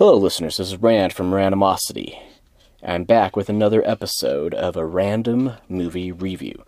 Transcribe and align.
Hello, 0.00 0.16
listeners. 0.16 0.56
This 0.56 0.68
is 0.68 0.76
Rand 0.78 1.12
from 1.12 1.30
Randomocity. 1.30 2.18
I'm 2.82 3.04
back 3.04 3.36
with 3.36 3.50
another 3.50 3.86
episode 3.86 4.54
of 4.54 4.74
a 4.74 4.86
random 4.86 5.56
movie 5.68 6.10
review. 6.10 6.64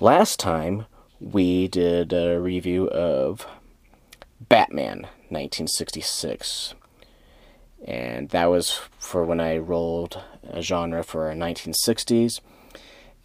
Last 0.00 0.40
time 0.40 0.86
we 1.20 1.68
did 1.68 2.14
a 2.14 2.40
review 2.40 2.88
of 2.88 3.46
Batman 4.40 5.02
1966, 5.28 6.72
and 7.84 8.30
that 8.30 8.46
was 8.46 8.80
for 8.98 9.22
when 9.22 9.38
I 9.38 9.58
rolled 9.58 10.22
a 10.42 10.62
genre 10.62 11.04
for 11.04 11.30
1960s 11.30 12.40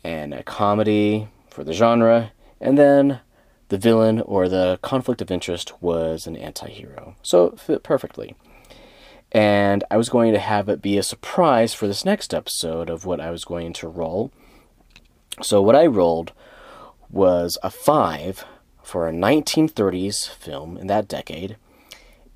and 0.04 0.34
a 0.34 0.44
comedy 0.44 1.30
for 1.50 1.64
the 1.64 1.72
genre, 1.72 2.34
and 2.60 2.78
then 2.78 3.22
the 3.70 3.78
villain 3.78 4.20
or 4.20 4.50
the 4.50 4.78
conflict 4.82 5.22
of 5.22 5.32
interest 5.32 5.72
was 5.82 6.28
an 6.28 6.36
anti 6.36 6.68
hero. 6.68 7.16
So 7.22 7.46
it 7.46 7.62
fit 7.62 7.84
perfectly 7.84 8.36
and 9.32 9.84
I 9.92 9.98
was 9.98 10.10
going 10.10 10.34
to 10.34 10.40
have 10.40 10.70
it 10.70 10.82
be 10.82 10.98
a 10.98 11.04
surprise 11.04 11.74
for 11.74 11.88
this 11.88 12.06
next 12.06 12.34
episode 12.34 12.90
of 12.90 13.06
what 13.06 13.20
I 13.20 13.32
was 13.32 13.46
going 13.46 13.74
to 13.74 13.88
roll. 13.88 14.32
So, 15.42 15.62
what 15.62 15.76
I 15.76 15.86
rolled 15.86 16.34
was 17.10 17.58
a 17.62 17.70
5 17.70 18.46
for 18.82 19.08
a 19.08 19.14
1930s 19.14 20.30
film 20.30 20.78
in 20.78 20.88
that 20.88 21.08
decade, 21.08 21.58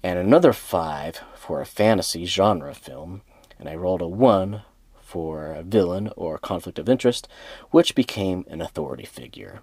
and 0.03 0.19
another 0.19 0.53
5 0.53 1.21
for 1.35 1.61
a 1.61 1.65
fantasy 1.65 2.25
genre 2.25 2.73
film, 2.73 3.21
and 3.57 3.69
I 3.69 3.75
rolled 3.75 4.01
a 4.01 4.07
1 4.07 4.63
for 5.01 5.53
a 5.53 5.63
villain 5.63 6.09
or 6.15 6.37
conflict 6.37 6.79
of 6.79 6.87
interest, 6.87 7.27
which 7.71 7.95
became 7.95 8.45
an 8.49 8.61
authority 8.61 9.05
figure. 9.05 9.61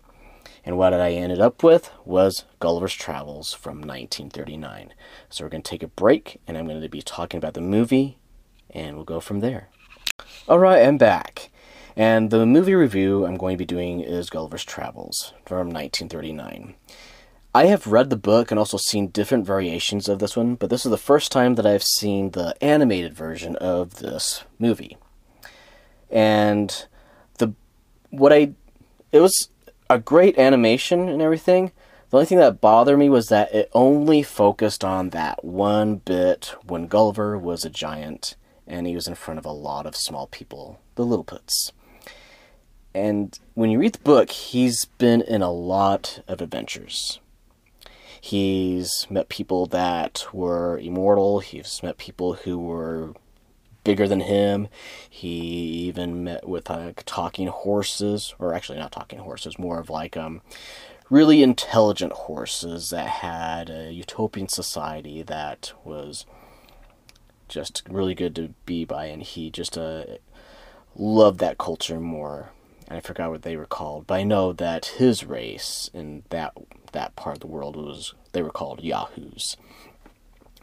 And 0.69 0.77
what 0.77 0.93
I 0.93 1.13
ended 1.13 1.41
up 1.41 1.63
with 1.63 1.91
was 2.05 2.45
Gulliver's 2.61 2.93
Travels 2.93 3.55
from 3.55 3.79
1939. 3.79 4.93
So 5.31 5.43
we're 5.43 5.49
going 5.49 5.63
to 5.63 5.71
take 5.71 5.83
a 5.83 5.87
break, 5.89 6.43
and 6.47 6.59
I'm 6.59 6.67
going 6.67 6.83
to 6.83 6.89
be 6.91 7.01
talking 7.01 7.39
about 7.39 7.55
the 7.55 7.63
movie, 7.63 8.19
and 8.69 8.95
we'll 8.95 9.07
go 9.07 9.19
from 9.19 9.41
there. 9.41 9.71
Alright, 10.47 10.87
I'm 10.87 10.99
back. 10.99 11.49
And 11.97 12.31
the 12.31 12.45
movie 12.45 12.75
review 12.75 13.25
I'm 13.25 13.39
going 13.39 13.55
to 13.55 13.59
be 13.59 13.65
doing 13.65 14.01
is 14.01 14.29
Gulliver's 14.29 14.63
Travels 14.63 15.33
from 15.47 15.71
1939. 15.71 16.75
I 17.55 17.65
have 17.65 17.87
read 17.87 18.11
the 18.11 18.17
book 18.17 18.51
and 18.51 18.59
also 18.59 18.77
seen 18.77 19.09
different 19.09 19.47
variations 19.47 20.07
of 20.07 20.19
this 20.19 20.37
one, 20.37 20.55
but 20.55 20.69
this 20.69 20.85
is 20.85 20.91
the 20.91 20.99
first 20.99 21.33
time 21.33 21.55
that 21.55 21.65
I've 21.65 21.83
seen 21.83 22.33
the 22.33 22.55
animated 22.63 23.15
version 23.15 23.57
of 23.57 24.01
this 24.01 24.45
movie. 24.59 24.99
And 26.11 26.85
the 27.39 27.55
what 28.11 28.35
I 28.35 28.53
it 29.13 29.21
was 29.21 29.49
a 29.91 29.99
great 29.99 30.39
animation 30.39 31.09
and 31.09 31.23
everything. 31.23 31.73
The 32.11 32.19
only 32.19 32.27
thing 32.27 32.39
that 32.39 32.61
bothered 32.61 32.99
me 32.99 33.09
was 33.09 33.27
that 33.29 33.55
it 33.55 33.71
only 33.73 34.23
focused 34.23 34.85
on 34.85 35.11
that 35.11 35.45
one 35.45 35.97
bit 35.97 36.55
when 36.67 36.87
Gulliver 36.87 37.39
was 37.39 37.65
a 37.65 37.71
giant 37.71 38.37
and 38.67 38.87
he 38.87 38.95
was 38.95 39.09
in 39.09 39.15
front 39.15 39.39
of 39.39 39.47
a 39.47 39.51
lot 39.51 39.87
of 39.87 39.97
small 39.97 40.27
people, 40.27 40.81
the 40.95 41.05
Lilliputians. 41.05 41.73
And 42.95 43.39
when 43.55 43.71
you 43.71 43.79
read 43.79 43.95
the 43.95 43.99
book, 44.01 44.31
he's 44.31 44.85
been 44.85 45.23
in 45.23 45.43
a 45.43 45.53
lot 45.53 46.23
of 46.27 46.41
adventures. 46.41 47.21
He's 48.21 49.07
met 49.09 49.29
people 49.29 49.67
that 49.67 50.27
were 50.33 50.79
immortal, 50.79 51.41
he's 51.41 51.81
met 51.83 51.99
people 51.99 52.35
who 52.35 52.59
were 52.59 53.15
bigger 53.85 54.09
than 54.09 54.21
him. 54.21 54.69
He 55.09 55.29
even 55.29 56.25
met 56.25 56.49
with 56.49 56.71
like 56.71 57.03
talking 57.07 57.49
horses, 57.49 58.35
or 58.39 58.55
actually 58.55 58.79
not 58.79 58.93
talking 58.93 59.21
horses, 59.21 59.59
more 59.59 59.79
of 59.79 59.91
like 59.91 60.17
um, 60.17 60.43
really 61.11 61.43
intelligent 61.43 62.13
horses 62.13 62.91
that 62.91 63.09
had 63.09 63.71
a 63.71 63.93
utopian 63.93 64.49
society 64.49 65.23
that 65.23 65.73
was 65.85 66.27
just 67.49 67.83
really 67.89 68.15
good 68.15 68.35
to 68.37 68.55
be 68.67 68.85
by, 68.85 69.07
and 69.07 69.23
he 69.23 69.51
just 69.51 69.79
uh, 69.79 70.05
loved 70.95 71.41
that 71.41 71.59
culture 71.59 72.01
more. 72.01 72.51
And 72.87 72.97
I 72.97 73.01
forgot 73.01 73.31
what 73.31 73.43
they 73.43 73.57
were 73.57 73.67
called, 73.67 74.07
but 74.07 74.15
I 74.15 74.23
know 74.23 74.53
that 74.55 74.87
his 74.87 75.25
race 75.25 75.91
in 75.93 76.23
that 76.31 76.53
that 76.93 77.17
part 77.17 77.37
of 77.37 77.41
the 77.41 77.47
world 77.47 77.77
was 77.77 78.15
they 78.33 78.43
were 78.43 78.51
called 78.51 78.83
Yahoos 78.83 79.57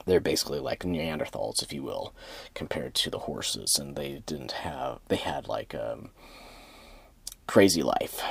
they're 0.06 0.20
basically 0.20 0.60
like 0.60 0.84
Neanderthals, 0.84 1.62
if 1.64 1.74
you 1.74 1.84
will, 1.84 2.14
compared 2.54 2.94
to 2.96 3.10
the 3.10 3.20
horses, 3.20 3.78
and 3.80 3.96
they 3.96 4.22
didn't 4.26 4.52
have 4.52 5.00
they 5.08 5.16
had 5.16 5.48
like 5.48 5.74
um, 5.76 6.10
crazy 7.48 7.84
life. 7.84 8.22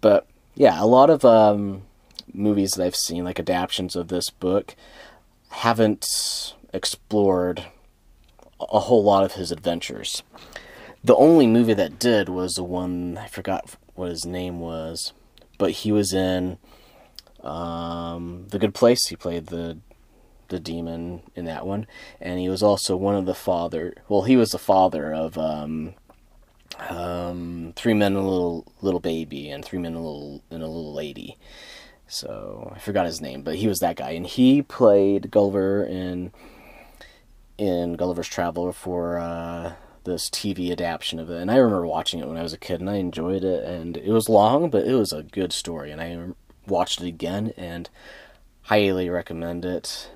But 0.00 0.26
yeah, 0.54 0.82
a 0.82 0.86
lot 0.86 1.10
of 1.10 1.24
um, 1.24 1.82
movies 2.32 2.72
that 2.72 2.84
I've 2.84 2.96
seen, 2.96 3.24
like 3.24 3.38
adaptations 3.38 3.96
of 3.96 4.08
this 4.08 4.30
book, 4.30 4.76
haven't 5.50 6.54
explored 6.72 7.64
a 8.60 8.80
whole 8.80 9.02
lot 9.02 9.24
of 9.24 9.32
his 9.32 9.50
adventures. 9.50 10.22
The 11.02 11.16
only 11.16 11.46
movie 11.46 11.74
that 11.74 11.98
did 11.98 12.28
was 12.28 12.54
the 12.54 12.64
one 12.64 13.16
I 13.16 13.28
forgot 13.28 13.76
what 13.94 14.10
his 14.10 14.26
name 14.26 14.60
was, 14.60 15.12
but 15.56 15.70
he 15.70 15.92
was 15.92 16.12
in 16.12 16.58
um, 17.42 18.46
The 18.48 18.58
Good 18.58 18.74
Place. 18.74 19.06
He 19.06 19.16
played 19.16 19.46
the 19.46 19.78
the 20.48 20.60
demon 20.60 21.22
in 21.34 21.44
that 21.44 21.66
one, 21.66 21.86
and 22.20 22.38
he 22.38 22.48
was 22.48 22.62
also 22.62 22.96
one 22.96 23.14
of 23.14 23.26
the 23.26 23.34
father. 23.34 23.94
Well, 24.08 24.22
he 24.22 24.36
was 24.36 24.50
the 24.50 24.58
father 24.58 25.12
of 25.12 25.36
um, 25.38 25.94
um, 26.88 27.72
three 27.76 27.94
men 27.94 28.16
and 28.16 28.24
a 28.24 28.28
little 28.28 28.72
little 28.80 29.00
baby, 29.00 29.50
and 29.50 29.64
three 29.64 29.78
men 29.78 29.94
and 29.94 30.04
a 30.04 30.06
little 30.06 30.42
and 30.50 30.62
a 30.62 30.66
little 30.66 30.94
lady. 30.94 31.38
So 32.06 32.72
I 32.74 32.78
forgot 32.78 33.06
his 33.06 33.20
name, 33.20 33.42
but 33.42 33.56
he 33.56 33.68
was 33.68 33.80
that 33.80 33.96
guy, 33.96 34.10
and 34.10 34.26
he 34.26 34.62
played 34.62 35.30
Gulliver 35.30 35.84
in 35.84 36.32
in 37.58 37.94
Gulliver's 37.94 38.28
Travel 38.28 38.72
for 38.72 39.18
uh, 39.18 39.74
this 40.04 40.30
TV 40.30 40.70
adaptation 40.72 41.18
of 41.18 41.28
it. 41.28 41.40
And 41.40 41.50
I 41.50 41.56
remember 41.56 41.86
watching 41.86 42.20
it 42.20 42.28
when 42.28 42.36
I 42.36 42.42
was 42.42 42.52
a 42.52 42.58
kid, 42.58 42.80
and 42.80 42.88
I 42.88 42.96
enjoyed 42.96 43.44
it. 43.44 43.64
And 43.64 43.96
it 43.96 44.10
was 44.10 44.28
long, 44.28 44.70
but 44.70 44.86
it 44.86 44.94
was 44.94 45.12
a 45.12 45.22
good 45.22 45.52
story, 45.52 45.90
and 45.90 46.00
I 46.00 46.28
watched 46.66 47.00
it 47.00 47.06
again 47.06 47.52
and 47.56 47.90
highly 48.62 49.10
recommend 49.10 49.64
it. 49.64 50.10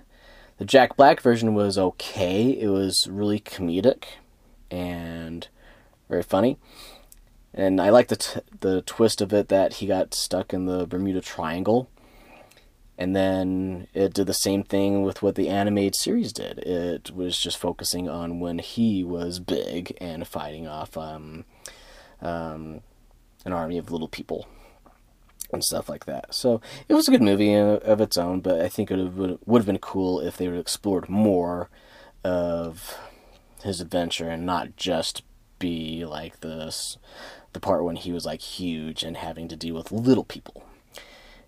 The 0.62 0.67
Jack 0.67 0.97
Black 0.97 1.21
version 1.21 1.55
was 1.55 1.77
okay. 1.77 2.50
It 2.50 2.69
was 2.69 3.09
really 3.11 3.41
comedic 3.41 4.05
and 4.71 5.49
very 6.09 6.23
funny. 6.23 6.56
And 7.53 7.81
I 7.81 7.91
like 7.91 8.06
the 8.06 8.15
t- 8.15 8.41
the 8.61 8.83
twist 8.83 9.21
of 9.21 9.33
it 9.33 9.49
that 9.49 9.73
he 9.73 9.87
got 9.87 10.15
stuck 10.15 10.55
in 10.55 10.67
the 10.67 10.87
Bermuda 10.87 11.21
Triangle. 11.21 11.91
And 12.97 13.17
then 13.17 13.89
it 13.93 14.15
did 14.15 14.28
the 14.28 14.34
same 14.34 14.62
thing 14.62 15.03
with 15.03 15.21
what 15.21 15.34
the 15.34 15.49
animated 15.49 15.97
series 15.97 16.33
did. 16.33 16.61
It 16.61 17.11
was 17.11 17.37
just 17.37 17.59
focusing 17.59 18.09
on 18.09 18.39
when 18.39 18.61
he 18.61 19.03
was 19.03 19.41
big 19.41 19.97
and 20.00 20.29
fighting 20.29 20.69
off 20.69 20.97
um, 20.97 21.44
um, 22.21 22.83
an 23.44 23.53
army 23.53 23.79
of 23.79 23.91
little 23.91 24.06
people 24.06 24.47
and 25.52 25.64
stuff 25.64 25.88
like 25.88 26.06
that. 26.06 26.34
So 26.34 26.60
it 26.88 26.94
was 26.94 27.08
a 27.08 27.10
good 27.10 27.22
movie 27.22 27.54
of 27.54 28.00
its 28.00 28.16
own, 28.16 28.40
but 28.40 28.60
I 28.60 28.68
think 28.68 28.90
it 28.90 28.96
would 28.96 29.58
have 29.58 29.66
been 29.66 29.78
cool 29.78 30.20
if 30.20 30.36
they 30.36 30.48
would 30.48 30.58
explored 30.58 31.08
more 31.08 31.68
of 32.24 32.98
his 33.62 33.80
adventure 33.80 34.28
and 34.28 34.46
not 34.46 34.76
just 34.76 35.22
be 35.58 36.04
like 36.04 36.40
this 36.40 36.98
the 37.52 37.60
part 37.60 37.84
when 37.84 37.96
he 37.96 38.12
was 38.12 38.24
like 38.24 38.40
huge 38.40 39.02
and 39.02 39.16
having 39.16 39.48
to 39.48 39.56
deal 39.56 39.74
with 39.74 39.92
little 39.92 40.24
people. 40.24 40.64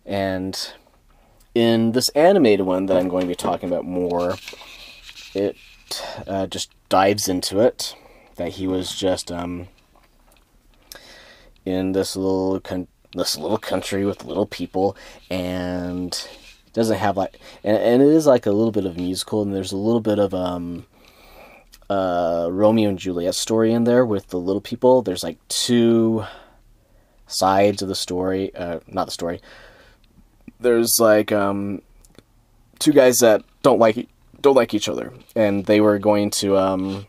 And 0.04 0.72
in 1.54 1.92
this 1.92 2.10
animated 2.10 2.66
one 2.66 2.86
that 2.86 2.96
I'm 2.96 3.08
going 3.08 3.22
to 3.22 3.28
be 3.28 3.34
talking 3.34 3.68
about 3.68 3.84
more, 3.84 4.36
it 5.34 5.56
uh, 6.26 6.46
just 6.46 6.70
dives 6.88 7.28
into 7.28 7.60
it 7.60 7.96
that 8.36 8.52
he 8.52 8.66
was 8.66 8.94
just 8.94 9.32
um, 9.32 9.68
in 11.64 11.92
this 11.92 12.16
little 12.16 12.60
this 13.14 13.36
little 13.38 13.58
country 13.58 14.04
with 14.04 14.24
little 14.24 14.46
people 14.46 14.96
and 15.30 16.28
doesn't 16.72 16.98
have 16.98 17.16
like 17.16 17.38
and, 17.62 17.76
and 17.76 18.02
it 18.02 18.08
is 18.08 18.26
like 18.26 18.46
a 18.46 18.52
little 18.52 18.72
bit 18.72 18.84
of 18.84 18.96
musical 18.96 19.42
and 19.42 19.54
there's 19.54 19.72
a 19.72 19.76
little 19.76 20.00
bit 20.00 20.18
of 20.18 20.34
um 20.34 20.86
uh 21.88 22.48
Romeo 22.50 22.88
and 22.88 22.98
Juliet 22.98 23.34
story 23.34 23.72
in 23.72 23.84
there 23.84 24.04
with 24.04 24.28
the 24.28 24.38
little 24.38 24.60
people. 24.60 25.02
There's 25.02 25.22
like 25.22 25.38
two 25.48 26.24
sides 27.26 27.82
of 27.82 27.88
the 27.88 27.94
story, 27.94 28.54
uh 28.54 28.80
not 28.86 29.06
the 29.06 29.12
story. 29.12 29.40
There's 30.60 30.98
like 30.98 31.30
um 31.32 31.82
two 32.78 32.92
guys 32.92 33.18
that 33.18 33.42
don't 33.62 33.78
like 33.78 34.08
don't 34.40 34.56
like 34.56 34.74
each 34.74 34.88
other 34.88 35.12
and 35.34 35.64
they 35.66 35.80
were 35.80 35.98
going 35.98 36.30
to 36.30 36.56
um 36.56 37.06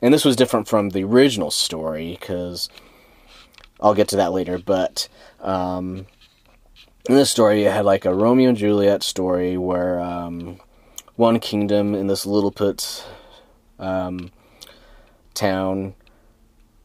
and 0.00 0.14
this 0.14 0.24
was 0.24 0.36
different 0.36 0.68
from 0.68 0.90
the 0.90 1.04
original 1.04 1.50
story 1.50 2.16
cuz 2.20 2.68
I'll 3.80 3.94
get 3.94 4.08
to 4.08 4.16
that 4.16 4.32
later, 4.32 4.58
but 4.58 5.08
um, 5.40 6.06
in 7.08 7.14
this 7.14 7.30
story, 7.30 7.64
it 7.64 7.72
had 7.72 7.84
like 7.84 8.04
a 8.04 8.14
Romeo 8.14 8.50
and 8.50 8.58
Juliet 8.58 9.02
story 9.02 9.56
where 9.56 10.00
um, 10.00 10.60
one 11.16 11.40
kingdom 11.40 11.94
in 11.94 12.06
this 12.06 12.26
Lilliput 12.26 13.04
um, 13.78 14.30
town, 15.34 15.94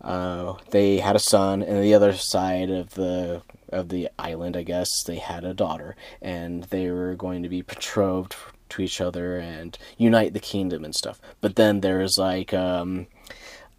uh, 0.01 0.53
they 0.71 0.99
had 0.99 1.15
a 1.15 1.19
son, 1.19 1.61
and 1.61 1.83
the 1.83 1.93
other 1.93 2.13
side 2.13 2.69
of 2.69 2.91
the 2.91 3.41
of 3.69 3.89
the 3.89 4.09
island, 4.17 4.55
I 4.55 4.63
guess, 4.63 5.03
they 5.03 5.17
had 5.17 5.43
a 5.43 5.53
daughter, 5.53 5.95
and 6.21 6.63
they 6.65 6.89
were 6.89 7.15
going 7.15 7.43
to 7.43 7.49
be 7.49 7.61
betrothed 7.61 8.35
to 8.69 8.81
each 8.81 9.01
other 9.01 9.37
and 9.37 9.77
unite 9.97 10.33
the 10.33 10.39
kingdom 10.39 10.85
and 10.85 10.95
stuff. 10.95 11.19
But 11.41 11.55
then 11.55 11.81
there's 11.81 12.17
like 12.17 12.53
um, 12.53 13.07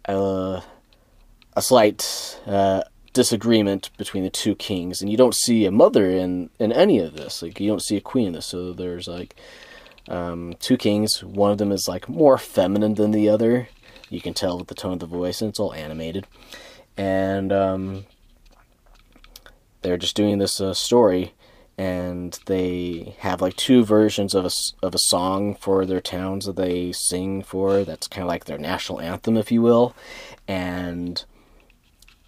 a, 0.05 0.61
a 1.55 1.61
slight 1.61 2.39
uh, 2.45 2.83
disagreement 3.17 3.89
between 3.97 4.23
the 4.23 4.29
two 4.29 4.55
kings, 4.55 5.01
and 5.01 5.09
you 5.09 5.17
don't 5.17 5.35
see 5.35 5.65
a 5.65 5.71
mother 5.71 6.09
in 6.09 6.49
in 6.59 6.71
any 6.71 6.99
of 6.99 7.17
this. 7.17 7.41
Like 7.41 7.59
you 7.59 7.67
don't 7.67 7.81
see 7.81 7.97
a 7.97 8.01
queen 8.01 8.27
in 8.27 8.33
this. 8.33 8.45
So 8.45 8.73
there's 8.73 9.07
like 9.07 9.35
um, 10.07 10.53
two 10.59 10.77
kings. 10.77 11.23
One 11.23 11.51
of 11.51 11.57
them 11.57 11.71
is 11.71 11.87
like 11.87 12.07
more 12.07 12.37
feminine 12.37 12.93
than 12.93 13.11
the 13.11 13.27
other. 13.27 13.69
You 14.09 14.21
can 14.21 14.33
tell 14.33 14.57
with 14.57 14.67
the 14.67 14.75
tone 14.75 14.93
of 14.93 14.99
the 14.99 15.07
voice, 15.07 15.41
and 15.41 15.49
it's 15.49 15.59
all 15.59 15.73
animated. 15.73 16.27
And 16.95 17.51
um, 17.51 18.05
they're 19.81 19.97
just 19.97 20.15
doing 20.15 20.37
this 20.37 20.61
uh, 20.61 20.73
story 20.73 21.33
and 21.79 22.39
they 22.47 23.15
have 23.19 23.39
like 23.39 23.55
two 23.55 23.85
versions 23.85 24.33
of 24.33 24.45
a, 24.45 24.49
of 24.81 24.95
a 24.95 24.99
song 24.99 25.53
for 25.53 25.85
their 25.85 26.01
towns 26.01 26.45
that 26.45 26.55
they 26.55 26.91
sing 26.91 27.43
for 27.43 27.83
that's 27.83 28.07
kind 28.07 28.23
of 28.23 28.27
like 28.27 28.45
their 28.45 28.57
national 28.57 28.99
anthem 28.99 29.37
if 29.37 29.51
you 29.51 29.61
will 29.61 29.95
and 30.47 31.23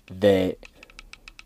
they 0.09 0.55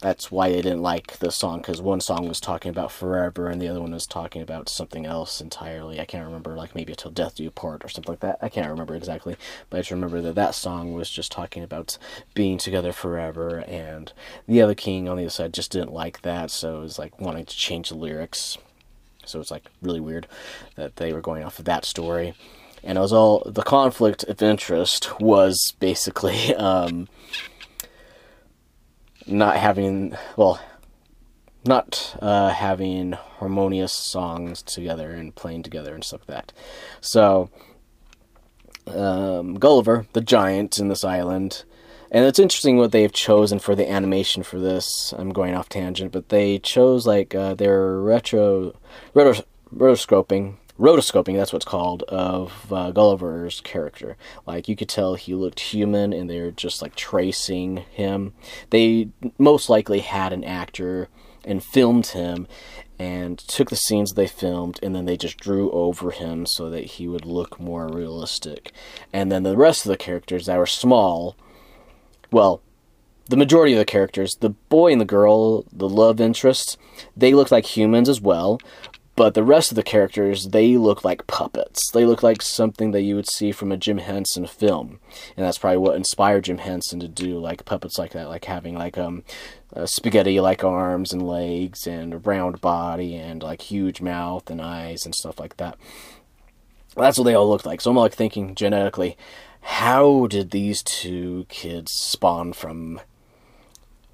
that's 0.04 0.30
why 0.30 0.50
they 0.50 0.62
didn't 0.62 0.82
like 0.82 1.18
the 1.20 1.32
song 1.32 1.60
because 1.60 1.82
one 1.82 2.02
song 2.02 2.28
was 2.28 2.42
talking 2.42 2.70
about 2.70 2.92
forever 2.92 3.48
and 3.48 3.62
the 3.62 3.70
other 3.70 3.80
one 3.80 3.94
was 3.94 4.06
talking 4.06 4.42
about 4.42 4.68
something 4.68 5.06
else 5.06 5.40
entirely. 5.40 5.98
I 5.98 6.04
can't 6.04 6.26
remember, 6.26 6.58
like 6.58 6.76
maybe 6.76 6.92
until 6.92 7.10
death 7.10 7.36
do 7.36 7.44
you 7.44 7.50
part 7.50 7.86
or 7.86 7.88
something 7.88 8.12
like 8.12 8.20
that. 8.20 8.38
I 8.42 8.50
can't 8.50 8.70
remember 8.70 8.96
exactly, 8.96 9.38
but 9.70 9.78
I 9.78 9.80
just 9.80 9.92
remember 9.92 10.20
that 10.20 10.36
that 10.36 10.56
song 10.56 10.92
was 10.94 11.10
just 11.10 11.32
talking 11.32 11.64
about 11.64 11.98
being 12.34 12.58
together 12.58 12.92
forever, 12.92 13.60
and 13.66 14.12
the 14.46 14.62
other 14.62 14.76
king 14.76 15.08
on 15.08 15.16
the 15.16 15.24
other 15.24 15.30
side 15.30 15.54
just 15.54 15.72
didn't 15.72 15.94
like 15.94 16.22
that, 16.24 16.52
so 16.52 16.80
it 16.80 16.82
was 16.82 17.00
like 17.00 17.22
wanting 17.22 17.46
to 17.46 17.56
change 17.56 17.88
the 17.88 17.96
lyrics. 17.96 18.58
So 19.26 19.40
it's 19.40 19.52
like 19.52 19.64
really 19.82 20.02
weird 20.02 20.28
that 20.76 20.98
they 20.98 21.14
were 21.14 21.22
going 21.22 21.46
off 21.46 21.60
of 21.60 21.66
that 21.66 21.86
story. 21.86 22.34
And 22.84 22.98
it 22.98 23.02
was 23.02 23.14
all 23.14 23.42
the 23.46 23.64
conflict 23.64 24.26
of 24.26 24.42
interest 24.42 25.22
was 25.22 25.74
basically 25.80 26.54
um, 26.58 27.08
not 29.28 29.58
having 29.58 30.16
well 30.38 30.60
not 31.66 32.18
uh, 32.22 32.50
having 32.50 33.14
harmonious 33.14 33.94
songs 33.94 34.62
together 34.62 35.12
and 35.12 35.34
playing 35.36 35.64
together 35.64 35.94
and 35.94 36.04
stuff 36.04 36.22
like 36.28 36.38
that. 36.38 36.54
So 37.00 37.50
um, 38.88 39.56
Gulliver, 39.56 40.06
the 40.14 40.22
giant 40.22 40.78
in 40.78 40.90
this 40.90 41.06
island, 41.06 41.64
and 42.12 42.26
it's 42.26 42.40
interesting 42.40 42.78
what 42.78 42.92
they've 42.92 43.12
chosen 43.12 43.60
for 43.60 43.76
the 43.76 43.90
animation 43.90 44.44
for 44.44 44.60
this. 44.60 45.14
I'm 45.18 45.32
going 45.32 45.56
off 45.56 45.70
tangent, 45.70 46.12
but 46.12 46.30
they 46.30 46.60
chose 46.60 47.08
like 47.08 47.34
uh, 47.34 47.56
their 47.56 47.98
retro, 47.98 48.76
retro 49.14 49.44
rotoscoping 49.74 50.58
rotoscoping, 50.80 51.36
that's 51.36 51.54
what's 51.54 51.66
called, 51.66 52.04
of 52.04 52.72
uh, 52.72 52.92
Gulliver's 52.92 53.62
character. 53.62 54.18
Like, 54.46 54.68
you 54.68 54.76
could 54.76 54.90
tell 54.90 55.16
he 55.16 55.36
looked 55.36 55.60
human 55.60 56.14
and 56.14 56.30
they 56.30 56.42
were 56.42 56.52
just 56.52 56.82
like 56.82 56.96
tracing 56.96 57.78
him. 57.92 58.34
They 58.70 59.10
most 59.38 59.70
likely 59.70 60.00
had 60.00 60.34
an 60.34 60.44
actor 60.44 61.10
and 61.46 61.64
filmed 61.64 62.08
him 62.08 62.48
and 63.00 63.38
took 63.38 63.70
the 63.70 63.76
scenes 63.76 64.14
they 64.14 64.28
filmed 64.28 64.80
and 64.82 64.96
then 64.96 65.06
they 65.06 65.18
just 65.18 65.38
drew 65.38 65.70
over 65.72 66.12
him 66.12 66.46
so 66.46 66.70
that 66.70 66.86
he 66.86 67.08
would 67.08 67.26
look 67.26 67.60
more 67.60 67.88
realistic. 67.88 68.72
And 69.12 69.32
then 69.32 69.44
the 69.44 69.58
rest 69.58 69.86
of 69.86 69.90
the 69.90 69.98
characters 69.98 70.46
that 70.46 70.58
were 70.58 70.66
small, 70.66 71.36
well, 72.32 72.62
the 73.30 73.38
majority 73.38 73.74
of 73.74 73.80
the 73.80 73.86
characters, 73.86 74.36
the 74.40 74.50
boy 74.50 74.92
and 74.92 75.02
the 75.02 75.06
girl, 75.06 75.66
the 75.72 75.90
love 75.90 76.20
interests, 76.20 76.78
they 77.16 77.34
looked 77.34 77.52
like 77.52 77.78
humans 77.78 78.10
as 78.10 78.22
well, 78.22 78.60
but 79.16 79.36
the 79.36 79.44
rest 79.44 79.72
of 79.72 79.76
the 79.76 79.84
characters, 79.84 80.48
they 80.48 80.76
look 80.76 81.04
like 81.04 81.28
puppets. 81.28 81.92
They 81.92 82.06
look 82.06 82.24
like 82.24 82.42
something 82.42 82.92
that 82.92 83.04
you 83.04 83.16
would 83.16 83.30
see 83.30 83.52
from 83.52 83.72
a 83.72 83.78
Jim 83.78 84.00
Henson 84.00 84.48
film. 84.48 85.00
And 85.38 85.46
that's 85.46 85.60
probably 85.60 85.78
what 85.78 85.96
inspired 85.96 86.46
Jim 86.46 86.58
Henson 86.58 87.00
to 87.00 87.08
do 87.08 87.38
like 87.38 87.66
puppets 87.66 88.00
like 88.00 88.12
that, 88.14 88.28
like 88.30 88.46
having 88.46 88.76
like 88.76 88.98
um 88.98 89.24
uh, 89.76 89.86
spaghetti 89.86 90.40
like 90.40 90.64
arms 90.64 91.14
and 91.14 91.28
legs 91.28 91.86
and 91.86 92.14
a 92.14 92.18
round 92.18 92.60
body 92.60 93.16
and 93.16 93.44
like 93.44 93.62
huge 93.62 94.02
mouth 94.02 94.50
and 94.50 94.62
eyes 94.62 95.06
and 95.06 95.14
stuff 95.14 95.40
like 95.40 95.58
that. 95.58 95.78
That's 96.96 97.18
what 97.18 97.26
they 97.26 97.36
all 97.36 97.50
look 97.50 97.66
like. 97.66 97.82
So 97.82 97.92
I'm 97.92 97.98
like 97.98 98.14
thinking 98.14 98.56
genetically, 98.56 99.16
how 99.62 100.26
did 100.28 100.52
these 100.52 100.82
two 100.82 101.46
kids 101.50 101.92
spawn 101.92 102.54
from 102.54 103.00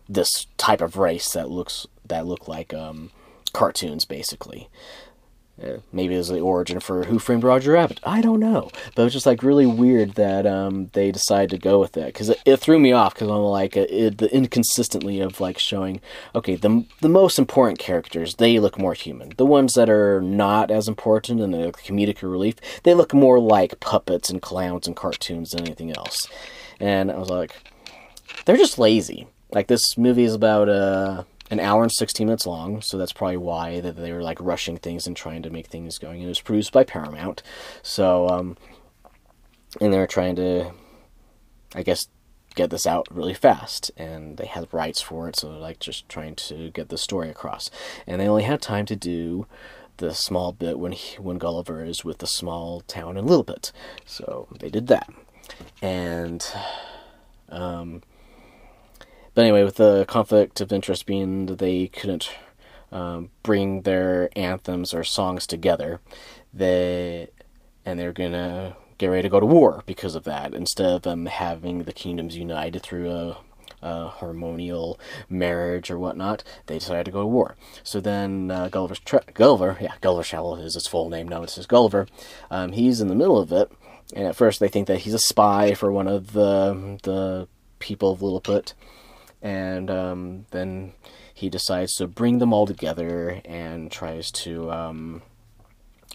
this 0.10 0.48
type 0.58 0.82
of 0.82 0.98
race 0.98 1.32
that 1.34 1.50
looks 1.50 1.88
that 2.06 2.26
look 2.26 2.48
like 2.48 2.74
um 2.74 3.12
cartoons, 3.54 4.06
basically. 4.06 4.70
Uh, 5.62 5.78
maybe 5.92 6.16
it 6.16 6.18
was 6.18 6.30
the 6.30 6.40
origin 6.40 6.80
for 6.80 7.04
Who 7.04 7.20
Framed 7.20 7.44
Roger 7.44 7.74
Rabbit. 7.74 8.00
I 8.04 8.22
don't 8.22 8.40
know, 8.40 8.70
but 8.96 9.02
it 9.02 9.06
was 9.06 9.14
just 9.14 9.26
like 9.26 9.44
really 9.44 9.66
weird 9.66 10.14
that 10.14 10.48
um, 10.48 10.90
they 10.94 11.12
decided 11.12 11.50
to 11.50 11.58
go 11.58 11.80
with 11.80 11.94
that 11.94 12.08
because 12.08 12.30
it, 12.30 12.40
it, 12.46 12.58
threw 12.58 12.80
me 12.80 12.94
off 12.94 13.14
because 13.14 13.28
I'm 13.30 13.38
like 13.40 13.76
uh, 13.76 13.86
it, 13.90 14.20
the 14.20 14.34
inconsistently 14.34 15.20
of 15.20 15.42
like 15.42 15.60
showing 15.60 16.00
okay 16.34 16.56
the 16.56 16.86
the 17.02 17.10
most 17.10 17.38
important 17.38 17.78
characters 17.78 18.36
they 18.36 18.58
look 18.60 18.80
more 18.80 18.94
human. 18.94 19.34
The 19.36 19.46
ones 19.46 19.74
that 19.74 19.90
are 19.90 20.22
not 20.22 20.72
as 20.72 20.88
important 20.88 21.42
and 21.42 21.54
the 21.54 21.72
comedic 21.74 22.22
relief 22.22 22.56
they 22.84 22.94
look 22.94 23.14
more 23.14 23.40
like 23.40 23.80
puppets 23.82 24.30
and 24.30 24.42
clowns 24.42 24.88
and 24.88 24.96
cartoons 24.96 25.52
than 25.52 25.66
anything 25.66 25.92
else. 25.92 26.28
And 26.80 27.12
I 27.12 27.18
was 27.18 27.30
like, 27.30 27.56
they're 28.46 28.56
just 28.56 28.80
lazy. 28.80 29.28
Like 29.52 29.68
this 29.68 29.98
movie 29.98 30.24
is 30.24 30.36
about 30.36 30.70
uh 30.70 31.24
an 31.50 31.60
hour 31.60 31.84
and 31.84 31.92
16 31.92 32.28
minutes 32.28 32.46
long, 32.46 32.82
so 32.82 32.98
that's 32.98 33.14
probably 33.14 33.38
why 33.38 33.80
that 33.80 33.96
they 33.96 34.12
were 34.12 34.22
like 34.22 34.40
rushing 34.40 34.78
things 34.78 35.08
and 35.08 35.16
trying 35.16 35.42
to 35.44 35.50
make 35.50 35.68
things 35.68 35.98
going. 35.98 36.18
And 36.18 36.26
it 36.26 36.30
was 36.30 36.42
produced 36.42 36.72
by 36.72 36.84
Paramount, 36.84 37.42
so 37.82 38.28
um, 38.30 38.58
and 39.82 39.94
they 39.94 39.98
were 39.98 40.08
trying 40.08 40.36
to, 40.36 40.72
I 41.74 41.84
guess, 41.84 42.08
get 42.56 42.70
this 42.70 42.88
out 42.88 43.08
really 43.12 43.34
fast, 43.34 43.92
and 43.98 44.38
they 44.38 44.46
had 44.46 44.74
rights 44.74 45.02
for 45.02 45.28
it, 45.28 45.36
so 45.36 45.50
like 45.50 45.80
just 45.80 46.08
trying 46.10 46.36
to 46.36 46.70
get 46.72 46.90
the 46.90 46.98
story 46.98 47.30
across, 47.30 47.70
and 48.06 48.20
they 48.20 48.28
only 48.28 48.44
had 48.44 48.62
time 48.62 48.86
to 48.88 48.96
do 48.96 49.48
the 49.98 50.14
small 50.14 50.52
bit 50.52 50.80
when 50.80 50.94
he, 50.94 51.18
when 51.18 51.38
Gulliver 51.38 51.84
is 51.84 52.06
with 52.06 52.20
the 52.20 52.28
small 52.28 52.82
town 52.82 53.18
in 53.18 53.26
Lilliput, 53.26 53.72
so 54.06 54.48
they 54.60 54.70
did 54.70 54.88
that, 54.88 55.10
and 55.82 56.46
um, 57.50 58.02
but 59.34 59.42
anyway, 59.42 59.64
with 59.64 59.76
the 59.76 60.06
conflict 60.08 60.62
of 60.62 60.72
interest 60.72 61.06
being 61.06 61.46
that 61.48 61.60
they 61.60 61.88
couldn't 61.88 62.30
um, 62.92 63.30
bring 63.44 63.82
their 63.82 64.30
anthems 64.36 64.94
or 64.94 65.04
songs 65.04 65.46
together, 65.46 66.00
they 66.54 67.30
and 67.86 68.00
they're 68.00 68.14
gonna 68.14 68.76
get 68.98 69.08
ready 69.08 69.24
to 69.24 69.30
go 69.30 69.40
to 69.40 69.46
war 69.46 69.84
because 69.86 70.14
of 70.16 70.26
that. 70.26 70.54
Instead 70.54 70.86
of 70.86 71.02
them 71.02 71.26
having 71.26 71.84
the 71.84 71.94
kingdoms 71.94 72.38
united 72.38 72.84
through 72.84 73.10
a, 73.10 73.38
harmonial 73.82 75.00
marriage 75.30 75.90
or 75.90 75.98
whatnot, 75.98 76.44
they 76.66 76.78
decided 76.80 77.06
to 77.06 77.12
go 77.12 77.22
to 77.22 77.28
war. 77.28 77.56
So 77.82 78.02
then 78.02 78.52
uh, 78.52 78.68
Gulliver's 78.68 79.00
tra- 79.00 79.24
Gulliver, 79.34 79.78
yeah, 79.80 79.94
Gulliver 80.02 80.24
Shallow 80.24 80.58
is 80.58 80.74
his 80.74 80.86
full 80.86 81.10
name 81.10 81.30
now. 81.30 81.44
It's 81.44 81.56
his 81.56 81.66
Gulliver. 81.66 82.06
Um, 82.52 82.74
he's 82.74 83.00
in 83.00 83.08
the 83.08 83.16
middle 83.16 83.40
of 83.40 83.54
it, 83.54 83.72
and 84.14 84.28
at 84.28 84.36
first 84.36 84.60
they 84.60 84.68
think 84.68 84.88
that 84.88 85.00
he's 85.00 85.14
a 85.14 85.20
spy 85.20 85.74
for 85.74 85.94
one 85.94 86.10
of 86.10 86.34
the 86.34 87.00
the 87.04 87.48
people 87.80 88.12
of 88.12 88.22
Lilliput 88.22 88.74
and 89.42 89.90
um, 89.90 90.46
then 90.52 90.94
he 91.34 91.50
decides 91.50 91.96
to 91.96 92.08
bring 92.08 92.40
them 92.40 92.54
all 92.54 92.66
together 92.68 93.42
and 93.46 93.92
tries 93.92 94.32
to 94.32 94.72
um, 94.72 95.22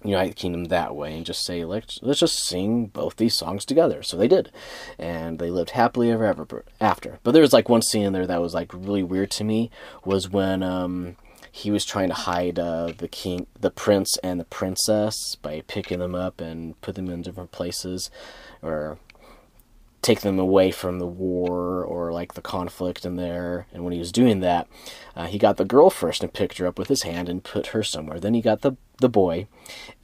unite 0.05 0.29
the 0.29 0.35
kingdom 0.35 0.65
that 0.65 0.95
way 0.95 1.17
and 1.17 1.25
just 1.25 1.45
say 1.45 1.65
let's 1.65 1.99
let's 2.03 2.21
just 2.21 2.47
sing 2.47 2.87
both 2.87 3.17
these 3.17 3.37
songs 3.37 3.65
together. 3.65 4.03
So 4.03 4.17
they 4.17 4.29
did, 4.29 4.51
and 4.99 5.39
they 5.39 5.51
lived 5.51 5.71
happily 5.71 6.11
ever 6.11 6.25
ever 6.27 6.65
after. 6.81 7.19
But 7.23 7.33
there 7.33 7.43
was 7.43 7.53
like 7.53 7.69
one 7.69 7.83
scene 7.83 8.05
in 8.05 8.13
there 8.13 8.27
that 8.27 8.43
was 8.43 8.55
like 8.55 8.73
really 8.75 9.03
weird 9.03 9.31
to 9.33 9.45
me 9.45 9.71
was 10.05 10.29
when 10.29 10.63
um, 10.63 11.17
he 11.51 11.71
was 11.71 11.85
trying 11.85 12.09
to 12.09 12.15
hide 12.15 12.59
uh, 12.59 12.93
the 12.99 13.09
king, 13.09 13.47
the 13.59 13.71
prince, 13.71 14.19
and 14.19 14.39
the 14.41 14.45
princess 14.45 15.37
by 15.37 15.63
picking 15.67 16.01
them 16.01 16.15
up 16.15 16.41
and 16.41 16.81
put 16.81 16.97
them 16.97 17.09
in 17.09 17.23
different 17.23 17.53
places, 17.53 18.11
or 18.61 18.99
take 20.05 20.21
them 20.21 20.39
away 20.39 20.71
from 20.71 20.99
the 20.99 21.07
war 21.07 21.83
or 21.83 22.13
like 22.13 22.35
the 22.35 22.43
conflict 22.43 23.07
in 23.07 23.17
there. 23.17 23.67
And 23.73 23.83
when 23.83 23.95
he 23.95 23.99
was 23.99 24.13
doing 24.13 24.41
that, 24.41 24.69
uh, 25.17 25.27
he 25.27 25.39
got 25.39 25.57
the 25.57 25.65
girl 25.65 25.89
first 25.89 26.23
and 26.23 26.33
picked 26.33 26.59
her 26.59 26.67
up 26.67 26.79
with 26.79 26.89
his 26.89 27.05
hand 27.05 27.29
and 27.29 27.43
put 27.43 27.69
her 27.69 27.83
somewhere. 27.83 28.21
Then 28.21 28.35
he 28.35 28.43
got 28.43 28.61
the 28.61 28.77
the 28.99 29.09
boy, 29.09 29.49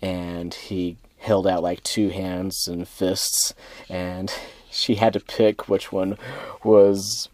and 0.03 0.53
he 0.53 0.97
held 1.19 1.47
out 1.47 1.63
like 1.63 1.83
two 1.83 2.09
hands 2.09 2.67
and 2.67 2.89
fists, 2.89 3.55
and 3.89 4.33
she 4.71 4.95
had 4.97 5.13
to 5.13 5.21
pick 5.21 5.69
which 5.69 5.93
one 5.93 6.17
was 6.65 7.29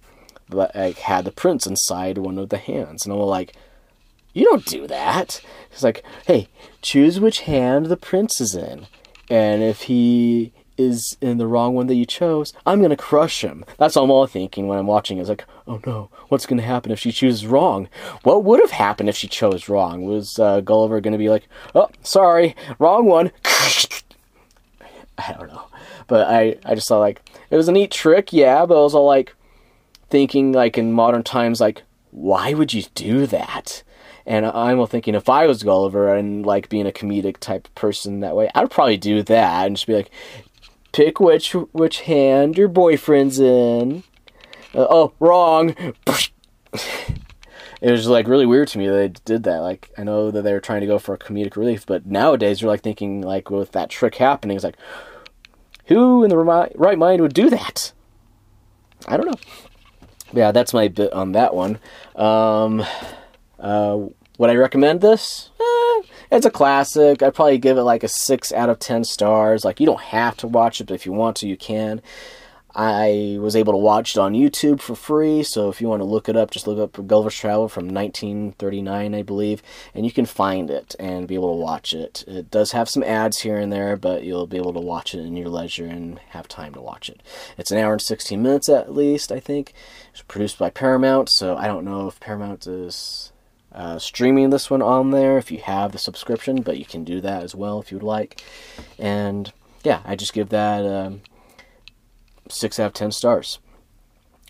like 0.50 0.98
had 0.98 1.24
the 1.24 1.32
prince 1.32 1.66
inside 1.66 2.18
one 2.18 2.36
of 2.36 2.48
the 2.48 2.58
hands. 2.58 3.06
And 3.06 3.14
I'm 3.14 3.20
like, 3.20 3.54
you 4.34 4.44
don't 4.44 4.66
do 4.66 4.86
that. 4.88 5.40
He's 5.70 5.84
like, 5.84 6.02
hey, 6.26 6.48
choose 6.82 7.20
which 7.20 7.40
hand 7.40 7.86
the 7.86 7.96
prince 7.96 8.40
is 8.40 8.56
in, 8.56 8.88
and 9.30 9.62
if 9.62 9.82
he 9.82 10.52
is 10.78 11.16
in 11.20 11.38
the 11.38 11.46
wrong 11.46 11.74
one 11.74 11.86
that 11.86 11.94
you 11.94 12.06
chose, 12.06 12.52
I'm 12.64 12.82
gonna 12.82 12.96
crush 12.96 13.42
him. 13.42 13.64
That's 13.78 13.96
all 13.96 14.04
I'm 14.04 14.10
all 14.10 14.26
thinking 14.26 14.66
when 14.66 14.78
I'm 14.78 14.86
watching. 14.86 15.18
Is 15.18 15.28
like, 15.28 15.44
oh 15.66 15.80
no, 15.86 16.10
what's 16.28 16.46
gonna 16.46 16.62
happen 16.62 16.92
if 16.92 16.98
she 16.98 17.12
chooses 17.12 17.46
wrong? 17.46 17.88
What 18.22 18.44
would 18.44 18.60
have 18.60 18.70
happened 18.72 19.08
if 19.08 19.16
she 19.16 19.28
chose 19.28 19.68
wrong? 19.68 20.02
Was 20.04 20.38
uh, 20.38 20.60
Gulliver 20.60 21.00
gonna 21.00 21.18
be 21.18 21.28
like, 21.28 21.48
oh, 21.74 21.88
sorry, 22.02 22.54
wrong 22.78 23.06
one? 23.06 23.32
I 25.18 25.32
don't 25.32 25.48
know, 25.48 25.66
but 26.06 26.28
I 26.28 26.56
I 26.64 26.74
just 26.74 26.88
thought 26.88 27.00
like 27.00 27.22
it 27.50 27.56
was 27.56 27.68
a 27.68 27.72
neat 27.72 27.90
trick, 27.90 28.32
yeah, 28.32 28.66
but 28.66 28.78
I 28.78 28.82
was 28.82 28.94
all 28.94 29.06
like 29.06 29.34
thinking 30.08 30.52
like 30.52 30.78
in 30.78 30.92
modern 30.92 31.22
times 31.22 31.60
like 31.60 31.82
why 32.16 32.54
would 32.54 32.72
you 32.72 32.84
do 32.94 33.26
that? 33.26 33.82
And 34.24 34.44
I'm 34.46 34.80
all 34.80 34.86
thinking 34.86 35.14
if 35.14 35.28
I 35.28 35.46
was 35.46 35.62
Gulliver 35.62 36.12
and 36.14 36.44
like 36.44 36.68
being 36.68 36.86
a 36.86 36.92
comedic 36.92 37.36
type 37.36 37.72
person 37.76 38.20
that 38.20 38.34
way, 38.34 38.50
I'd 38.54 38.70
probably 38.70 38.96
do 38.96 39.22
that 39.22 39.66
and 39.66 39.76
just 39.76 39.86
be 39.86 39.94
like, 39.94 40.10
pick 40.92 41.20
which 41.20 41.52
which 41.52 42.00
hand 42.02 42.56
your 42.56 42.68
boyfriend's 42.68 43.38
in. 43.38 44.02
Uh, 44.74 44.86
oh, 44.90 45.12
wrong. 45.20 45.74
it 47.80 47.90
was 47.90 48.06
like 48.08 48.26
really 48.26 48.46
weird 48.46 48.68
to 48.68 48.78
me 48.78 48.86
that 48.86 48.94
they 48.94 49.08
did 49.24 49.42
that. 49.44 49.58
Like 49.58 49.90
I 49.96 50.04
know 50.04 50.30
that 50.30 50.42
they 50.42 50.52
were 50.52 50.60
trying 50.60 50.80
to 50.80 50.86
go 50.86 50.98
for 50.98 51.14
a 51.14 51.18
comedic 51.18 51.56
relief, 51.56 51.86
but 51.86 52.06
nowadays 52.06 52.60
you're 52.60 52.70
like 52.70 52.82
thinking 52.82 53.22
like 53.22 53.50
with 53.50 53.72
that 53.72 53.90
trick 53.90 54.16
happening, 54.16 54.56
it's 54.56 54.64
like 54.64 54.76
who 55.86 56.24
in 56.24 56.30
the 56.30 56.36
right 56.38 56.98
mind 56.98 57.22
would 57.22 57.34
do 57.34 57.50
that? 57.50 57.92
I 59.06 59.16
don't 59.16 59.26
know. 59.26 59.38
Yeah, 60.32 60.52
that's 60.52 60.74
my 60.74 60.88
bit 60.88 61.12
on 61.12 61.32
that 61.32 61.54
one. 61.54 61.78
Um, 62.16 62.84
uh, 63.58 64.06
would 64.38 64.50
I 64.50 64.54
recommend 64.54 65.00
this? 65.00 65.50
Eh, 65.60 66.02
it's 66.30 66.46
a 66.46 66.50
classic. 66.50 67.22
I'd 67.22 67.34
probably 67.34 67.58
give 67.58 67.78
it 67.78 67.82
like 67.82 68.02
a 68.02 68.08
6 68.08 68.52
out 68.52 68.68
of 68.68 68.78
10 68.78 69.04
stars. 69.04 69.64
Like, 69.64 69.80
you 69.80 69.86
don't 69.86 70.00
have 70.00 70.36
to 70.38 70.46
watch 70.46 70.80
it, 70.80 70.88
but 70.88 70.94
if 70.94 71.06
you 71.06 71.12
want 71.12 71.36
to, 71.36 71.48
you 71.48 71.56
can. 71.56 72.02
I 72.78 73.38
was 73.40 73.56
able 73.56 73.72
to 73.72 73.78
watch 73.78 74.14
it 74.14 74.20
on 74.20 74.34
YouTube 74.34 74.82
for 74.82 74.94
free, 74.94 75.42
so 75.42 75.70
if 75.70 75.80
you 75.80 75.88
want 75.88 76.00
to 76.00 76.04
look 76.04 76.28
it 76.28 76.36
up, 76.36 76.50
just 76.50 76.66
look 76.66 76.78
up 76.78 77.06
Gulliver's 77.06 77.34
Travel 77.34 77.70
from 77.70 77.88
1939, 77.88 79.14
I 79.14 79.22
believe, 79.22 79.62
and 79.94 80.04
you 80.04 80.12
can 80.12 80.26
find 80.26 80.70
it 80.70 80.94
and 81.00 81.26
be 81.26 81.36
able 81.36 81.56
to 81.56 81.62
watch 81.62 81.94
it. 81.94 82.22
It 82.26 82.50
does 82.50 82.72
have 82.72 82.90
some 82.90 83.02
ads 83.02 83.40
here 83.40 83.56
and 83.56 83.72
there, 83.72 83.96
but 83.96 84.24
you'll 84.24 84.46
be 84.46 84.58
able 84.58 84.74
to 84.74 84.80
watch 84.80 85.14
it 85.14 85.20
in 85.20 85.38
your 85.38 85.48
leisure 85.48 85.86
and 85.86 86.18
have 86.30 86.48
time 86.48 86.74
to 86.74 86.82
watch 86.82 87.08
it. 87.08 87.22
It's 87.56 87.70
an 87.70 87.78
hour 87.78 87.92
and 87.92 88.02
16 88.02 88.42
minutes 88.42 88.68
at 88.68 88.92
least, 88.92 89.32
I 89.32 89.40
think. 89.40 89.72
It's 90.12 90.20
produced 90.20 90.58
by 90.58 90.68
Paramount, 90.68 91.30
so 91.30 91.56
I 91.56 91.68
don't 91.68 91.86
know 91.86 92.08
if 92.08 92.20
Paramount 92.20 92.66
is 92.66 93.32
uh, 93.76 93.98
streaming 94.00 94.50
this 94.50 94.70
one 94.70 94.82
on 94.82 95.12
there 95.12 95.38
if 95.38 95.52
you 95.52 95.58
have 95.58 95.92
the 95.92 95.98
subscription, 95.98 96.62
but 96.62 96.78
you 96.78 96.84
can 96.84 97.04
do 97.04 97.20
that 97.20 97.44
as 97.44 97.54
well 97.54 97.78
if 97.80 97.92
you 97.92 97.98
would 97.98 98.04
like. 98.04 98.42
And 98.98 99.52
yeah, 99.84 100.00
I 100.04 100.16
just 100.16 100.32
give 100.32 100.48
that. 100.48 100.84
Um, 100.84 101.20
six 102.48 102.78
out 102.78 102.86
of 102.86 102.92
ten 102.92 103.12
stars. 103.12 103.58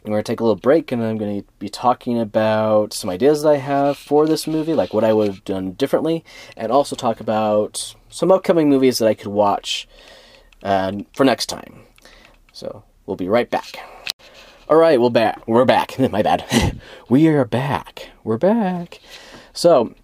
I'm 0.05 0.13
going 0.13 0.23
to 0.23 0.33
take 0.33 0.39
a 0.39 0.45
little 0.45 0.57
break 0.57 0.93
and 0.93 1.03
I'm 1.03 1.19
going 1.19 1.43
to 1.43 1.49
be 1.59 1.69
talking 1.69 2.21
about 2.21 2.93
some 2.93 3.11
ideas 3.11 3.43
that 3.43 3.49
I 3.49 3.57
have 3.57 3.99
for 3.99 4.27
this 4.27 4.47
movie, 4.47 4.75
like 4.75 4.95
what 4.95 5.03
I 5.03 5.13
would 5.13 5.27
have 5.27 5.45
done 5.45 5.73
differently, 5.73 6.25
and 6.57 6.71
also 6.71 6.95
talk 6.95 7.19
about 7.19 7.95
some 8.09 8.31
upcoming 8.31 8.69
movies 8.69 8.99
that 8.99 9.09
I 9.09 9.15
could 9.15 9.33
watch 9.33 9.89
uh, 10.63 10.93
for 11.13 11.25
next 11.25 11.47
time. 11.47 11.81
So 12.53 12.85
we'll 13.05 13.17
be 13.17 13.29
right 13.29 13.51
back. 13.51 13.81
All 14.69 14.77
right, 14.77 15.01
we're 15.01 15.11
back. 15.11 15.47
We're 15.47 15.65
back. 15.65 15.99
My 16.11 16.23
bad. 16.23 16.81
we 17.09 17.29
are 17.29 17.45
back. 17.45 18.11
We're 18.25 18.39
back. 18.39 19.01
So, 19.53 19.95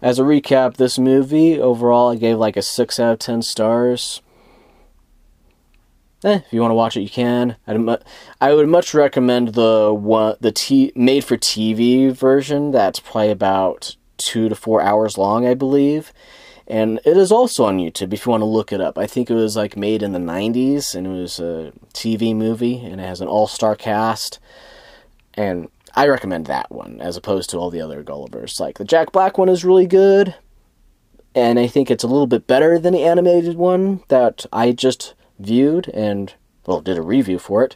as 0.00 0.18
a 0.18 0.22
recap, 0.22 0.76
this 0.76 0.98
movie 0.98 1.60
overall 1.60 2.12
I 2.12 2.16
gave 2.16 2.38
like 2.38 2.56
a 2.56 2.62
six 2.62 3.00
out 3.00 3.12
of 3.14 3.18
ten 3.18 3.42
stars 3.42 4.22
eh, 6.24 6.40
if 6.44 6.52
you 6.52 6.60
want 6.60 6.70
to 6.70 6.76
watch 6.76 6.96
it, 6.96 7.02
you 7.02 7.10
can. 7.10 7.56
I'd 7.66 7.78
mu- 7.78 7.96
I 8.40 8.54
would 8.54 8.68
much 8.68 8.94
recommend 8.94 9.48
the 9.48 9.92
one 9.94 10.36
the 10.40 10.52
t- 10.52 10.92
made 10.96 11.24
for 11.24 11.36
TV 11.36 12.10
version. 12.12 12.70
That's 12.70 12.98
probably 12.98 13.30
about 13.30 13.96
two 14.16 14.48
to 14.48 14.54
four 14.54 14.82
hours 14.82 15.18
long, 15.18 15.46
I 15.46 15.54
believe. 15.54 16.12
And 16.66 16.98
it 17.04 17.16
is 17.16 17.30
also 17.30 17.64
on 17.64 17.78
YouTube 17.78 18.12
if 18.12 18.24
you 18.24 18.30
want 18.30 18.40
to 18.40 18.46
look 18.46 18.72
it 18.72 18.80
up. 18.80 18.96
I 18.96 19.06
think 19.06 19.30
it 19.30 19.34
was 19.34 19.56
like 19.56 19.76
made 19.76 20.02
in 20.02 20.12
the 20.12 20.18
90s 20.18 20.94
and 20.94 21.06
it 21.06 21.10
was 21.10 21.38
a 21.38 21.72
TV 21.92 22.34
movie 22.34 22.78
and 22.84 23.00
it 23.00 23.04
has 23.04 23.20
an 23.20 23.28
all 23.28 23.46
star 23.46 23.76
cast. 23.76 24.38
And 25.34 25.68
I 25.94 26.06
recommend 26.08 26.46
that 26.46 26.70
one 26.70 27.00
as 27.00 27.16
opposed 27.16 27.50
to 27.50 27.58
all 27.58 27.70
the 27.70 27.80
other 27.80 28.02
Gullivers. 28.02 28.58
Like 28.60 28.78
the 28.78 28.84
Jack 28.84 29.12
Black 29.12 29.36
one 29.36 29.48
is 29.48 29.64
really 29.64 29.86
good. 29.86 30.34
And 31.34 31.58
I 31.58 31.66
think 31.66 31.90
it's 31.90 32.04
a 32.04 32.08
little 32.08 32.28
bit 32.28 32.46
better 32.46 32.78
than 32.78 32.94
the 32.94 33.04
animated 33.04 33.56
one 33.56 34.02
that 34.08 34.46
I 34.52 34.72
just 34.72 35.14
viewed 35.38 35.88
and, 35.88 36.32
well, 36.64 36.80
did 36.80 36.96
a 36.96 37.02
review 37.02 37.40
for 37.40 37.64
it. 37.64 37.74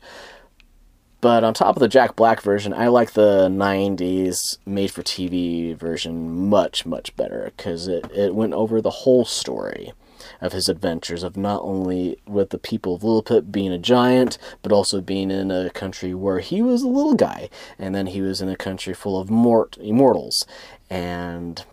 But 1.20 1.42
on 1.42 1.52
top 1.52 1.74
of 1.74 1.80
the 1.80 1.88
Jack 1.88 2.14
Black 2.14 2.40
version, 2.40 2.72
I 2.72 2.88
like 2.88 3.12
the 3.12 3.48
90s 3.48 4.58
made 4.64 4.92
for 4.92 5.02
TV 5.02 5.76
version 5.76 6.48
much, 6.48 6.86
much 6.86 7.14
better 7.16 7.52
because 7.56 7.88
it, 7.88 8.10
it 8.12 8.34
went 8.34 8.54
over 8.54 8.80
the 8.80 8.90
whole 8.90 9.24
story 9.24 9.92
of 10.40 10.52
his 10.52 10.68
adventures 10.68 11.22
of 11.24 11.36
not 11.36 11.60
only 11.62 12.18
with 12.26 12.50
the 12.50 12.58
people 12.58 12.94
of 12.94 13.02
Lilliput 13.02 13.50
being 13.50 13.72
a 13.72 13.78
giant, 13.78 14.38
but 14.62 14.72
also 14.72 15.00
being 15.00 15.30
in 15.30 15.50
a 15.50 15.70
country 15.70 16.14
where 16.14 16.38
he 16.38 16.62
was 16.62 16.82
a 16.82 16.88
little 16.88 17.14
guy, 17.14 17.48
and 17.78 17.94
then 17.94 18.08
he 18.08 18.20
was 18.20 18.40
in 18.40 18.48
a 18.48 18.56
country 18.56 18.94
full 18.94 19.18
of 19.18 19.30
mort- 19.30 19.76
immortals, 19.80 20.46
and 20.88 21.64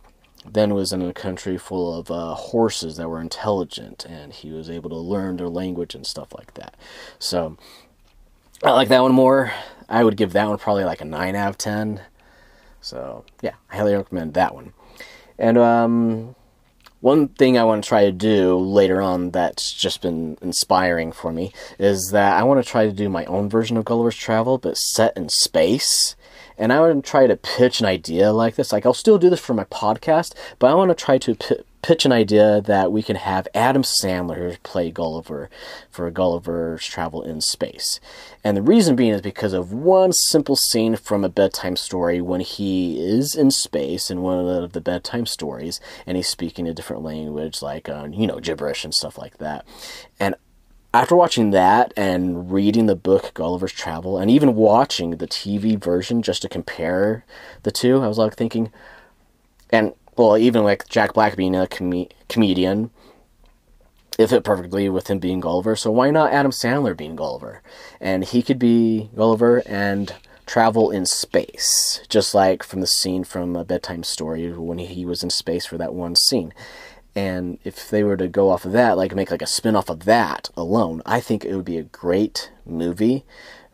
then 0.48 0.74
was 0.74 0.92
in 0.94 1.02
a 1.02 1.14
country 1.14 1.58
full 1.58 1.98
of 1.98 2.12
uh, 2.12 2.36
horses 2.36 2.98
that 2.98 3.10
were 3.10 3.22
intelligent, 3.22 4.06
and 4.06 4.34
he 4.34 4.52
was 4.52 4.70
able 4.70 4.90
to 4.90 4.96
learn 4.96 5.38
their 5.38 5.50
language 5.50 5.96
and 5.96 6.06
stuff 6.06 6.34
like 6.36 6.54
that. 6.54 6.76
So 7.20 7.58
I 8.64 8.72
like 8.72 8.90
that 8.90 9.02
one 9.02 9.14
more. 9.14 9.52
I 9.88 10.04
would 10.04 10.18
give 10.18 10.34
that 10.34 10.48
one 10.48 10.58
probably 10.58 10.84
like 10.84 11.02
a 11.02 11.06
nine 11.06 11.36
out 11.36 11.50
of 11.50 11.58
ten. 11.58 12.02
So 12.82 13.26
yeah, 13.42 13.56
I 13.70 13.78
highly 13.78 13.96
recommend 13.96 14.34
that 14.34 14.56
one. 14.56 14.74
And 15.38 15.58
um, 15.58 16.36
one 17.02 17.28
thing 17.28 17.58
I 17.58 17.64
want 17.64 17.84
to 17.84 17.88
try 17.88 18.06
to 18.06 18.12
do 18.12 18.58
later 18.58 19.02
on 19.02 19.32
that's 19.32 19.74
just 19.74 20.02
been 20.02 20.38
inspiring 20.42 21.12
for 21.12 21.32
me 21.32 21.52
is 21.78 22.10
that 22.12 22.40
I 22.40 22.44
want 22.44 22.64
to 22.64 22.70
try 22.70 22.86
to 22.86 22.94
do 22.94 23.10
my 23.10 23.26
own 23.26 23.50
version 23.50 23.78
of 23.78 23.86
Gulliver's 23.86 24.16
Travel, 24.16 24.58
but 24.58 24.78
set 24.78 25.16
in 25.18 25.30
space 25.30 26.16
and 26.58 26.72
I 26.72 26.80
want 26.80 27.04
to 27.04 27.10
try 27.10 27.28
to 27.28 27.36
pitch 27.36 27.80
an 27.80 27.86
idea 27.86 28.32
like 28.32 28.56
this. 28.56 28.72
Like, 28.72 28.86
I'll 28.86 28.94
still 28.94 29.18
do 29.18 29.30
this 29.30 29.40
for 29.40 29.54
my 29.54 29.66
podcast, 29.66 30.34
but 30.60 30.72
I 30.72 30.74
want 30.74 30.90
to 30.90 30.96
try 30.96 31.18
to 31.18 31.36
pitch 31.86 32.04
an 32.04 32.12
idea 32.12 32.62
that 32.62 32.92
we 32.92 33.04
can 33.04 33.16
have 33.16 33.48
Adam 33.54 33.84
Sandler 33.84 34.58
play 34.64 34.90
Gulliver 34.90 35.52
for 35.92 36.10
Gulliver's 36.10 36.84
Travel 36.84 37.22
in 37.22 37.42
Space. 37.42 38.00
And 38.44 38.58
the 38.58 38.64
reason 38.64 38.96
being 38.96 39.14
is 39.14 39.22
because 39.22 39.54
of 39.54 39.72
one 39.72 40.12
simple 40.12 40.56
scene 40.56 40.96
from 40.96 41.24
a 41.24 41.30
bedtime 41.30 41.76
story 41.76 42.22
when 42.22 42.42
he 42.42 43.00
is 43.00 43.36
in 43.36 43.52
space 43.52 44.10
in 44.10 44.24
one 44.24 44.40
of 44.48 44.72
the, 44.72 44.82
bedtime 44.82 45.28
stories 45.28 45.80
and 46.08 46.18
he's 46.18 46.28
speaking 46.28 46.68
a 46.68 46.74
different 46.74 47.04
language, 47.04 47.62
like, 47.62 47.88
uh, 47.88 48.08
you 48.12 48.26
know, 48.26 48.40
gibberish 48.40 48.84
and 48.84 48.96
stuff 48.96 49.20
like 49.20 49.38
that. 49.38 49.64
And 50.20 50.34
after 50.92 51.16
watching 51.16 51.52
that 51.52 51.94
and 51.96 52.52
reading 52.52 52.88
the 52.88 52.96
book 52.96 53.32
Gulliver's 53.36 53.74
Travel 53.74 54.18
and 54.18 54.32
even 54.32 54.56
watching 54.56 55.12
the 55.12 55.28
TV 55.28 55.80
version 55.80 56.24
just 56.24 56.42
to 56.42 56.50
compare 56.50 57.26
the 57.62 57.72
two, 57.72 58.02
I 58.02 58.08
was 58.08 58.18
like 58.18 58.36
thinking, 58.36 58.72
and 59.70 59.94
well, 60.16 60.38
even 60.38 60.64
like 60.64 60.88
Jack 60.90 61.14
Black 61.14 61.36
being 61.36 61.56
a 61.56 61.68
com- 61.68 62.08
comedian, 62.30 62.92
it 64.18 64.28
fit 64.28 64.44
perfectly 64.44 64.88
with 64.90 65.10
him 65.10 65.20
being 65.20 65.40
Gulliver. 65.40 65.76
So 65.76 65.92
why 65.92 66.10
not 66.12 66.32
Adam 66.32 66.52
Sandler 66.52 66.96
being 66.96 67.16
Gulliver? 67.16 67.62
And 68.00 68.24
he 68.24 68.42
could 68.42 68.60
be 68.60 69.10
Gulliver 69.16 69.62
and 69.66 70.14
travel 70.46 70.92
in 70.92 71.06
space, 71.06 72.02
just 72.08 72.34
like 72.34 72.64
from 72.64 72.82
the 72.82 72.88
scene 72.88 73.24
from 73.24 73.56
a 73.56 73.66
bedtime 73.66 74.04
story 74.04 74.52
when 74.52 74.78
he 74.78 75.06
was 75.06 75.24
in 75.24 75.30
space 75.30 75.66
for 75.66 75.78
that 75.78 75.94
one 75.94 76.16
scene. 76.16 76.54
And 77.16 77.60
if 77.64 77.90
they 77.90 78.04
were 78.04 78.18
to 78.18 78.28
go 78.28 78.50
off 78.52 78.66
of 78.66 78.74
that, 78.74 78.98
like 78.98 79.16
make 79.16 79.32
like 79.32 79.42
a 79.42 79.48
spin 79.48 79.76
off 79.76 79.90
of 79.90 80.06
that 80.06 80.50
alone, 80.56 81.02
I 81.06 81.20
think 81.20 81.44
it 81.44 81.56
would 81.56 81.66
be 81.66 81.78
a 81.78 81.84
great 81.84 82.52
movie. 82.66 83.24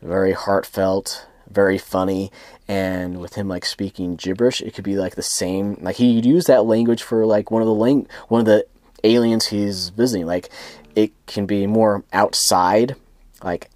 Very 0.02 0.34
heartfelt, 0.34 1.28
very 1.50 1.78
funny, 1.78 2.32
and 2.72 3.20
with 3.20 3.36
him 3.36 3.50
like 3.50 3.66
speaking 3.66 4.16
gibberish, 4.16 4.62
it 4.62 4.74
could 4.74 4.86
be 4.86 4.96
like 4.96 5.16
the 5.16 5.22
same. 5.22 5.78
Like 5.82 5.98
he'd 5.98 6.26
use 6.26 6.46
that 6.46 6.64
language 6.64 7.04
for 7.04 7.26
like 7.26 7.52
one 7.52 7.62
of 7.62 7.66
the 7.66 7.74
lang- 7.74 8.08
one 8.30 8.40
of 8.40 8.46
the 8.46 8.66
aliens 9.04 9.48
he's 9.48 9.90
visiting. 9.90 10.26
Like 10.26 10.50
it 10.96 11.12
can 11.26 11.46
be 11.46 11.68
more 11.68 12.06
outside 12.14 12.96
like 13.44 13.70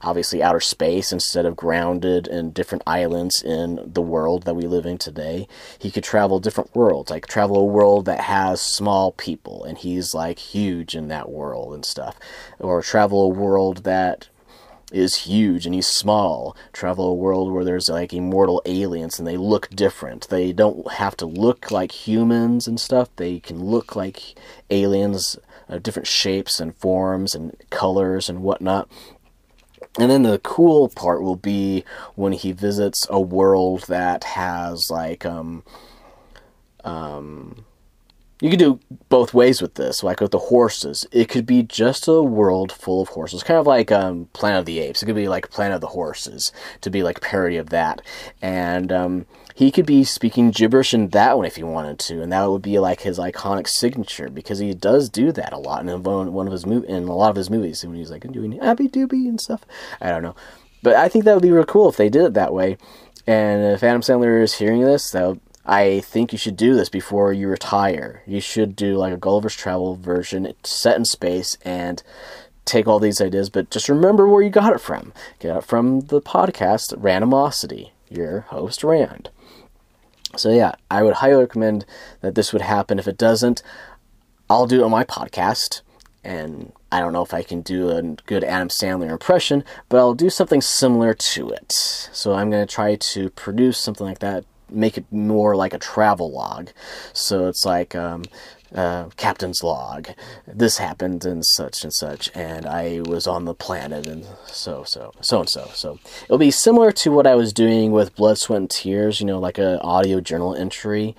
obviously 0.00 0.42
outer 0.42 0.58
space 0.58 1.12
instead 1.12 1.46
of 1.46 1.54
grounded 1.54 2.26
in 2.26 2.50
different 2.50 2.82
islands 2.84 3.42
in 3.42 3.78
the 3.86 4.02
world 4.02 4.42
that 4.42 4.54
we 4.54 4.66
live 4.66 4.86
in 4.86 4.98
today. 4.98 5.46
He 5.78 5.92
could 5.92 6.02
travel 6.02 6.40
different 6.40 6.74
worlds, 6.74 7.10
like 7.10 7.28
travel 7.28 7.58
a 7.58 7.64
world 7.64 8.06
that 8.06 8.22
has 8.22 8.60
small 8.60 9.12
people 9.12 9.62
and 9.62 9.78
he's 9.78 10.14
like 10.14 10.40
huge 10.40 10.96
in 10.96 11.06
that 11.08 11.30
world 11.30 11.74
and 11.74 11.84
stuff, 11.84 12.18
or 12.58 12.82
travel 12.82 13.22
a 13.22 13.28
world 13.28 13.84
that 13.84 14.28
is 14.92 15.16
huge 15.16 15.66
and 15.66 15.74
he's 15.74 15.86
small. 15.86 16.56
Travel 16.72 17.08
a 17.08 17.14
world 17.14 17.52
where 17.52 17.64
there's 17.64 17.88
like 17.88 18.12
immortal 18.12 18.62
aliens 18.66 19.18
and 19.18 19.26
they 19.26 19.36
look 19.36 19.68
different. 19.70 20.28
They 20.28 20.52
don't 20.52 20.92
have 20.92 21.16
to 21.18 21.26
look 21.26 21.70
like 21.70 22.06
humans 22.06 22.68
and 22.68 22.78
stuff. 22.78 23.08
They 23.16 23.40
can 23.40 23.64
look 23.64 23.96
like 23.96 24.34
aliens, 24.70 25.38
uh, 25.68 25.78
different 25.78 26.06
shapes 26.06 26.60
and 26.60 26.76
forms 26.76 27.34
and 27.34 27.56
colors 27.70 28.28
and 28.28 28.42
whatnot. 28.42 28.88
And 29.98 30.10
then 30.10 30.22
the 30.22 30.38
cool 30.38 30.88
part 30.88 31.22
will 31.22 31.36
be 31.36 31.84
when 32.14 32.32
he 32.32 32.52
visits 32.52 33.06
a 33.10 33.20
world 33.20 33.84
that 33.88 34.24
has 34.24 34.90
like 34.90 35.26
um 35.26 35.64
um 36.84 37.64
you 38.42 38.50
could 38.50 38.58
do 38.58 38.80
both 39.08 39.32
ways 39.32 39.62
with 39.62 39.76
this, 39.76 40.02
like 40.02 40.20
with 40.20 40.32
the 40.32 40.38
horses. 40.38 41.06
It 41.12 41.28
could 41.28 41.46
be 41.46 41.62
just 41.62 42.08
a 42.08 42.20
world 42.20 42.72
full 42.72 43.00
of 43.00 43.10
horses, 43.10 43.44
kind 43.44 43.60
of 43.60 43.68
like 43.68 43.92
um, 43.92 44.28
Planet 44.32 44.58
of 44.58 44.66
the 44.66 44.80
Apes. 44.80 45.00
It 45.00 45.06
could 45.06 45.14
be 45.14 45.28
like 45.28 45.48
Planet 45.48 45.76
of 45.76 45.80
the 45.80 45.86
Horses, 45.86 46.50
to 46.80 46.90
be 46.90 47.04
like 47.04 47.20
parody 47.20 47.56
of 47.56 47.70
that. 47.70 48.02
And 48.42 48.90
um, 48.90 49.26
he 49.54 49.70
could 49.70 49.86
be 49.86 50.02
speaking 50.02 50.50
gibberish 50.50 50.92
in 50.92 51.10
that 51.10 51.36
one 51.36 51.46
if 51.46 51.54
he 51.54 51.62
wanted 51.62 52.00
to, 52.00 52.20
and 52.20 52.32
that 52.32 52.50
would 52.50 52.62
be 52.62 52.80
like 52.80 53.02
his 53.02 53.16
iconic 53.16 53.68
signature 53.68 54.28
because 54.28 54.58
he 54.58 54.74
does 54.74 55.08
do 55.08 55.30
that 55.30 55.52
a 55.52 55.58
lot 55.58 55.86
in 55.86 56.02
one 56.02 56.46
of 56.48 56.52
his 56.52 56.64
mov- 56.64 56.86
in 56.86 57.04
a 57.04 57.14
lot 57.14 57.30
of 57.30 57.36
his 57.36 57.48
movies 57.48 57.84
when 57.84 57.94
he's 57.94 58.10
like 58.10 58.26
doing 58.32 58.58
Abby 58.58 58.88
Doobie 58.88 59.28
and 59.28 59.40
stuff. 59.40 59.64
I 60.00 60.08
don't 60.08 60.24
know, 60.24 60.34
but 60.82 60.96
I 60.96 61.08
think 61.08 61.24
that 61.26 61.34
would 61.34 61.44
be 61.44 61.52
real 61.52 61.64
cool 61.64 61.88
if 61.88 61.96
they 61.96 62.08
did 62.08 62.24
it 62.24 62.34
that 62.34 62.52
way. 62.52 62.76
And 63.24 63.62
if 63.72 63.84
Adam 63.84 64.00
Sandler 64.00 64.42
is 64.42 64.54
hearing 64.54 64.80
this, 64.80 65.12
that 65.12 65.28
would 65.28 65.40
I 65.64 66.00
think 66.00 66.32
you 66.32 66.38
should 66.38 66.56
do 66.56 66.74
this 66.74 66.88
before 66.88 67.32
you 67.32 67.48
retire. 67.48 68.22
You 68.26 68.40
should 68.40 68.74
do 68.74 68.96
like 68.96 69.12
a 69.12 69.16
Gulliver's 69.16 69.54
Travel 69.54 69.94
version 69.94 70.52
set 70.64 70.96
in 70.96 71.04
space 71.04 71.56
and 71.64 72.02
take 72.64 72.86
all 72.86 72.98
these 72.98 73.20
ideas, 73.20 73.48
but 73.50 73.70
just 73.70 73.88
remember 73.88 74.26
where 74.26 74.42
you 74.42 74.50
got 74.50 74.72
it 74.72 74.80
from. 74.80 75.12
Get 75.38 75.56
it 75.56 75.64
from 75.64 76.00
the 76.00 76.20
podcast 76.20 76.96
Randomocity, 76.96 77.90
your 78.08 78.40
host 78.40 78.82
Rand. 78.82 79.30
So 80.36 80.50
yeah, 80.50 80.74
I 80.90 81.02
would 81.02 81.14
highly 81.14 81.42
recommend 81.42 81.84
that 82.20 82.34
this 82.34 82.52
would 82.52 82.62
happen. 82.62 82.98
If 82.98 83.06
it 83.06 83.18
doesn't, 83.18 83.62
I'll 84.48 84.66
do 84.66 84.80
it 84.80 84.84
on 84.84 84.90
my 84.90 85.04
podcast. 85.04 85.82
And 86.24 86.72
I 86.90 87.00
don't 87.00 87.12
know 87.12 87.22
if 87.22 87.34
I 87.34 87.42
can 87.42 87.62
do 87.62 87.90
a 87.90 88.02
good 88.26 88.44
Adam 88.44 88.68
Sandler 88.68 89.10
impression, 89.10 89.64
but 89.88 89.98
I'll 89.98 90.14
do 90.14 90.30
something 90.30 90.60
similar 90.60 91.14
to 91.14 91.50
it. 91.50 91.72
So 91.72 92.34
I'm 92.34 92.50
going 92.50 92.64
to 92.64 92.72
try 92.72 92.94
to 92.94 93.30
produce 93.30 93.78
something 93.78 94.06
like 94.06 94.20
that 94.20 94.44
make 94.72 94.96
it 94.98 95.04
more 95.10 95.54
like 95.56 95.74
a 95.74 95.78
travel 95.78 96.32
log. 96.32 96.70
So 97.12 97.46
it's 97.48 97.64
like 97.64 97.94
um, 97.94 98.24
uh, 98.74 99.06
captain's 99.16 99.62
log. 99.62 100.08
This 100.46 100.78
happened 100.78 101.24
and 101.24 101.44
such 101.44 101.84
and 101.84 101.92
such, 101.92 102.30
and 102.34 102.66
I 102.66 103.02
was 103.04 103.26
on 103.26 103.44
the 103.44 103.54
planet 103.54 104.06
and 104.06 104.24
so 104.46 104.84
so 104.84 105.12
so 105.20 105.40
and 105.40 105.48
so. 105.48 105.70
So 105.74 105.98
it'll 106.24 106.38
be 106.38 106.50
similar 106.50 106.92
to 106.92 107.10
what 107.10 107.26
I 107.26 107.34
was 107.34 107.52
doing 107.52 107.92
with 107.92 108.16
Blood, 108.16 108.38
Sweat, 108.38 108.60
and 108.60 108.70
Tears. 108.70 109.20
You 109.20 109.26
know, 109.26 109.38
like 109.38 109.58
an 109.58 109.78
audio 109.80 110.20
journal 110.20 110.54
entry, 110.54 111.14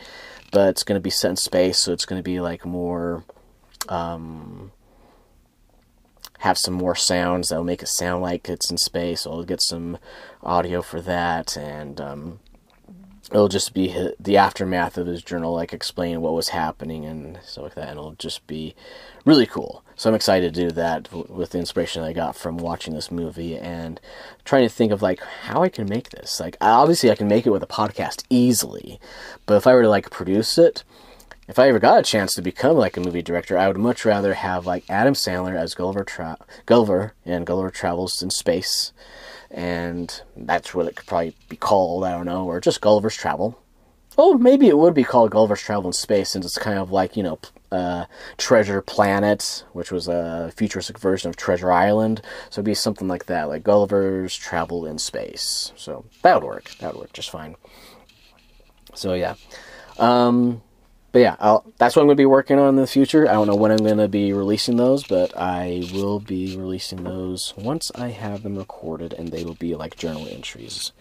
but 0.51 0.69
it's 0.69 0.83
going 0.83 0.97
to 0.97 1.03
be 1.03 1.09
set 1.09 1.31
in 1.31 1.37
space, 1.37 1.79
so 1.79 1.93
it's 1.93 2.05
going 2.05 2.19
to 2.19 2.23
be 2.23 2.39
like 2.39 2.65
more. 2.65 3.23
Um, 3.89 4.71
have 6.39 6.57
some 6.57 6.73
more 6.73 6.95
sounds 6.95 7.47
that'll 7.49 7.63
make 7.63 7.81
it 7.81 7.87
sound 7.87 8.21
like 8.21 8.49
it's 8.49 8.69
in 8.69 8.77
space. 8.77 9.25
I'll 9.25 9.43
get 9.43 9.61
some 9.61 9.97
audio 10.41 10.81
for 10.81 10.99
that, 11.01 11.55
and 11.55 12.01
um, 12.01 12.39
it'll 13.33 13.47
just 13.47 13.73
be 13.73 14.11
the 14.19 14.37
aftermath 14.37 14.97
of 14.97 15.07
his 15.07 15.23
journal, 15.23 15.53
like 15.53 15.73
explaining 15.73 16.21
what 16.21 16.33
was 16.33 16.49
happening 16.49 17.03
and 17.03 17.39
stuff 17.43 17.63
like 17.63 17.75
that. 17.75 17.89
And 17.89 17.97
it'll 17.97 18.13
just 18.13 18.45
be 18.45 18.75
really 19.25 19.47
cool. 19.47 19.83
So 19.95 20.09
I'm 20.09 20.15
excited 20.15 20.53
to 20.53 20.61
do 20.61 20.71
that 20.71 21.11
with 21.11 21.49
the 21.49 21.57
inspiration 21.57 22.03
I 22.03 22.13
got 22.13 22.35
from 22.35 22.57
watching 22.57 22.93
this 22.93 23.11
movie 23.11 23.57
and 23.57 23.99
trying 24.45 24.63
to 24.63 24.69
think 24.69 24.91
of 24.91 25.01
like 25.01 25.19
how 25.19 25.63
I 25.63 25.69
can 25.69 25.89
make 25.89 26.09
this. 26.11 26.39
Like 26.39 26.57
obviously 26.61 27.09
I 27.09 27.15
can 27.15 27.27
make 27.27 27.47
it 27.47 27.51
with 27.51 27.63
a 27.63 27.67
podcast 27.67 28.23
easily, 28.29 28.99
but 29.47 29.55
if 29.55 29.65
I 29.65 29.73
were 29.73 29.83
to 29.83 29.89
like 29.89 30.11
produce 30.11 30.57
it, 30.59 30.83
if 31.47 31.57
I 31.59 31.69
ever 31.69 31.79
got 31.79 31.99
a 31.99 32.03
chance 32.03 32.35
to 32.35 32.41
become 32.41 32.77
like 32.77 32.97
a 32.97 33.01
movie 33.01 33.21
director, 33.21 33.57
I 33.57 33.67
would 33.67 33.77
much 33.77 34.05
rather 34.05 34.35
have 34.35 34.65
like 34.65 34.89
Adam 34.89 35.13
Sandler 35.15 35.55
as 35.55 35.73
Gulliver, 35.73 36.03
Tra- 36.03 36.37
Gulliver 36.65 37.13
and 37.25 37.45
Gulliver 37.45 37.71
Travels 37.71 38.21
in 38.21 38.29
Space 38.29 38.93
and 39.53 40.21
that's 40.35 40.73
what 40.73 40.87
it 40.87 40.95
could 40.95 41.05
probably 41.05 41.35
be 41.47 41.55
called. 41.55 42.03
I 42.03 42.11
don't 42.11 42.25
know, 42.25 42.45
or 42.45 42.59
just 42.59 42.81
Gulliver's 42.81 43.15
Travel. 43.15 43.59
Oh, 44.17 44.37
maybe 44.37 44.67
it 44.67 44.77
would 44.77 44.93
be 44.93 45.03
called 45.03 45.31
Gulliver's 45.31 45.61
Travel 45.61 45.87
in 45.87 45.93
Space, 45.93 46.31
since 46.31 46.45
it's 46.45 46.57
kind 46.57 46.79
of 46.79 46.91
like 46.91 47.15
you 47.15 47.23
know, 47.23 47.39
uh, 47.71 48.05
Treasure 48.37 48.81
Planet, 48.81 49.63
which 49.73 49.91
was 49.91 50.07
a 50.07 50.51
futuristic 50.55 50.99
version 50.99 51.29
of 51.29 51.35
Treasure 51.35 51.71
Island. 51.71 52.21
So 52.49 52.59
it'd 52.59 52.65
be 52.65 52.73
something 52.73 53.07
like 53.07 53.27
that, 53.27 53.47
like 53.47 53.63
Gulliver's 53.63 54.35
Travel 54.35 54.85
in 54.85 54.97
Space. 54.97 55.71
So 55.75 56.05
that 56.23 56.35
would 56.35 56.47
work. 56.47 56.71
That 56.79 56.93
would 56.93 57.01
work 57.01 57.13
just 57.13 57.29
fine. 57.29 57.55
So 58.95 59.13
yeah. 59.13 59.35
Um, 59.99 60.61
but 61.13 61.19
yeah, 61.19 61.35
I'll, 61.39 61.63
that's 61.77 61.95
what 61.95 62.01
I'm 62.01 62.07
going 62.07 62.17
to 62.17 62.21
be 62.21 62.25
working 62.25 62.57
on 62.57 62.69
in 62.69 62.75
the 62.75 62.87
future. 62.87 63.29
I 63.29 63.33
don't 63.33 63.45
know 63.45 63.55
when 63.55 63.71
I'm 63.71 63.77
going 63.77 63.99
to 63.99 64.07
be 64.07 64.33
releasing 64.33 64.77
those, 64.77 65.03
but 65.03 65.31
I 65.37 65.87
will 65.93 66.19
be 66.19 66.57
releasing 66.57 67.03
those 67.03 67.53
once 67.55 67.91
I 67.93 68.09
have 68.09 68.41
them 68.41 68.57
recorded, 68.57 69.13
and 69.13 69.29
they 69.29 69.43
will 69.43 69.53
be 69.53 69.75
like 69.75 69.95
journal 69.95 70.27
entries. 70.27 70.91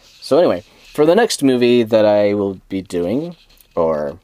So 0.00 0.38
anyway, 0.38 0.62
for 0.94 1.04
the 1.04 1.16
next 1.16 1.42
movie 1.42 1.82
that 1.82 2.06
I 2.06 2.34
will 2.34 2.60
be 2.68 2.82
doing, 2.82 3.34
or 3.74 4.20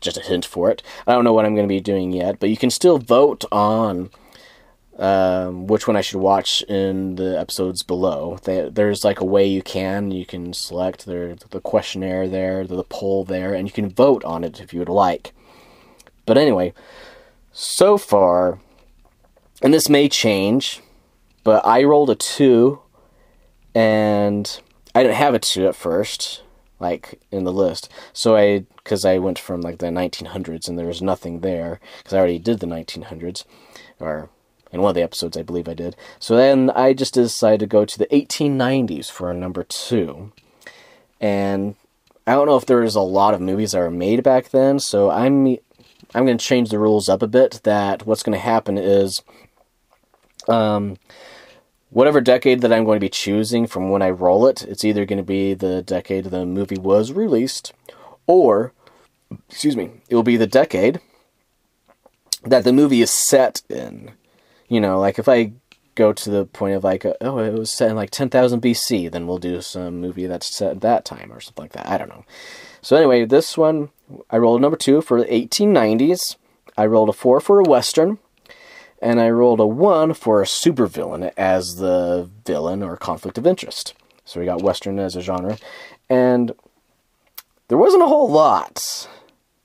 just 0.00 0.16
a 0.16 0.22
hint 0.22 0.46
for 0.46 0.70
it, 0.70 0.82
I 1.06 1.12
don't 1.12 1.24
know 1.24 1.34
what 1.34 1.44
I'm 1.44 1.54
going 1.54 1.68
to 1.68 1.74
be 1.74 1.80
doing 1.80 2.12
yet, 2.12 2.40
but 2.40 2.48
you 2.48 2.56
can 2.56 2.70
still 2.70 2.96
vote 2.96 3.44
on 3.52 4.10
um, 4.98 5.66
which 5.66 5.86
one 5.86 5.96
I 5.96 6.02
should 6.02 6.20
watch 6.20 6.62
in 6.62 7.16
the 7.16 7.38
episodes 7.38 7.82
below. 7.82 8.38
They, 8.44 8.68
there's 8.68 9.04
like 9.04 9.20
a 9.20 9.24
way 9.24 9.46
you 9.46 9.62
can 9.62 10.10
you 10.10 10.26
can 10.26 10.52
select 10.52 11.06
there 11.06 11.34
the 11.34 11.60
questionnaire 11.60 12.28
there, 12.28 12.66
the 12.66 12.84
poll 12.84 13.24
there, 13.24 13.54
and 13.54 13.66
you 13.66 13.72
can 13.72 13.88
vote 13.88 14.24
on 14.24 14.44
it 14.44 14.60
if 14.60 14.72
you 14.72 14.80
would 14.80 14.88
like. 14.88 15.32
But 16.26 16.38
anyway, 16.38 16.72
so 17.52 17.98
far, 17.98 18.58
and 19.62 19.74
this 19.74 19.88
may 19.88 20.08
change, 20.08 20.80
but 21.44 21.64
I 21.66 21.82
rolled 21.84 22.10
a 22.10 22.14
two, 22.14 22.80
and 23.74 24.60
I 24.94 25.02
didn't 25.02 25.16
have 25.16 25.34
a 25.34 25.38
two 25.38 25.66
at 25.66 25.74
first, 25.74 26.42
like 26.78 27.20
in 27.30 27.44
the 27.44 27.52
list. 27.52 27.88
So 28.12 28.36
I, 28.36 28.66
because 28.76 29.04
I 29.04 29.18
went 29.18 29.38
from 29.38 29.60
like 29.60 29.78
the 29.78 29.86
1900s 29.86 30.68
and 30.68 30.78
there 30.78 30.86
was 30.86 31.02
nothing 31.02 31.40
there, 31.40 31.80
because 31.98 32.12
I 32.12 32.18
already 32.18 32.38
did 32.38 32.60
the 32.60 32.66
1900s, 32.66 33.44
or 33.98 34.30
in 34.72 34.80
one 34.80 34.90
of 34.90 34.94
the 34.94 35.02
episodes, 35.02 35.36
I 35.36 35.42
believe 35.42 35.68
I 35.68 35.74
did. 35.74 35.96
So 36.18 36.36
then 36.36 36.70
I 36.70 36.94
just 36.94 37.14
decided 37.14 37.60
to 37.60 37.66
go 37.66 37.84
to 37.84 37.98
the 37.98 38.06
1890s 38.06 39.10
for 39.10 39.30
a 39.30 39.34
number 39.34 39.62
two. 39.64 40.32
And 41.20 41.76
I 42.26 42.32
don't 42.32 42.46
know 42.46 42.56
if 42.56 42.66
there 42.66 42.80
was 42.80 42.94
a 42.94 43.00
lot 43.00 43.34
of 43.34 43.40
movies 43.40 43.72
that 43.72 43.78
were 43.78 43.90
made 43.90 44.22
back 44.22 44.50
then, 44.50 44.78
so 44.78 45.10
I'm 45.10 45.56
I'm 46.14 46.26
going 46.26 46.38
to 46.38 46.44
change 46.44 46.70
the 46.70 46.78
rules 46.78 47.08
up 47.08 47.22
a 47.22 47.26
bit. 47.26 47.60
That 47.64 48.06
what's 48.06 48.22
going 48.22 48.34
to 48.34 48.44
happen 48.44 48.76
is, 48.76 49.22
um, 50.48 50.98
whatever 51.90 52.20
decade 52.20 52.60
that 52.60 52.72
I'm 52.72 52.84
going 52.84 52.96
to 52.96 53.04
be 53.04 53.08
choosing 53.08 53.66
from 53.66 53.90
when 53.90 54.02
I 54.02 54.10
roll 54.10 54.46
it, 54.46 54.62
it's 54.62 54.84
either 54.84 55.04
going 55.04 55.18
to 55.18 55.22
be 55.22 55.54
the 55.54 55.82
decade 55.82 56.26
the 56.26 56.46
movie 56.46 56.78
was 56.78 57.12
released, 57.12 57.72
or, 58.26 58.72
excuse 59.48 59.76
me, 59.76 59.90
it 60.08 60.14
will 60.14 60.22
be 60.22 60.36
the 60.36 60.46
decade 60.46 61.00
that 62.44 62.64
the 62.64 62.72
movie 62.72 63.02
is 63.02 63.12
set 63.12 63.62
in 63.68 64.12
you 64.72 64.80
know, 64.80 64.98
like 64.98 65.18
if 65.18 65.28
I 65.28 65.52
go 65.96 66.14
to 66.14 66.30
the 66.30 66.46
point 66.46 66.74
of 66.74 66.82
like, 66.82 67.04
oh, 67.20 67.38
it 67.38 67.52
was 67.52 67.70
set 67.70 67.90
in 67.90 67.96
like 67.96 68.08
10,000 68.08 68.62
BC, 68.62 69.12
then 69.12 69.26
we'll 69.26 69.36
do 69.36 69.60
some 69.60 70.00
movie 70.00 70.26
that's 70.26 70.56
set 70.56 70.70
at 70.70 70.80
that 70.80 71.04
time 71.04 71.30
or 71.30 71.40
something 71.40 71.64
like 71.64 71.72
that. 71.72 71.86
I 71.86 71.98
don't 71.98 72.08
know. 72.08 72.24
So 72.80 72.96
anyway, 72.96 73.26
this 73.26 73.58
one, 73.58 73.90
I 74.30 74.38
rolled 74.38 74.60
a 74.60 74.62
number 74.62 74.78
two 74.78 75.02
for 75.02 75.20
the 75.20 75.26
1890s. 75.26 76.36
I 76.74 76.86
rolled 76.86 77.10
a 77.10 77.12
four 77.12 77.38
for 77.38 77.60
a 77.60 77.64
Western. 77.64 78.18
And 79.02 79.20
I 79.20 79.28
rolled 79.28 79.60
a 79.60 79.66
one 79.66 80.14
for 80.14 80.40
a 80.40 80.46
supervillain 80.46 81.32
as 81.36 81.76
the 81.76 82.30
villain 82.46 82.82
or 82.82 82.96
conflict 82.96 83.36
of 83.36 83.46
interest. 83.46 83.92
So 84.24 84.40
we 84.40 84.46
got 84.46 84.62
Western 84.62 84.98
as 84.98 85.16
a 85.16 85.20
genre. 85.20 85.58
And 86.08 86.52
there 87.68 87.76
wasn't 87.76 88.04
a 88.04 88.06
whole 88.06 88.30
lot 88.30 89.06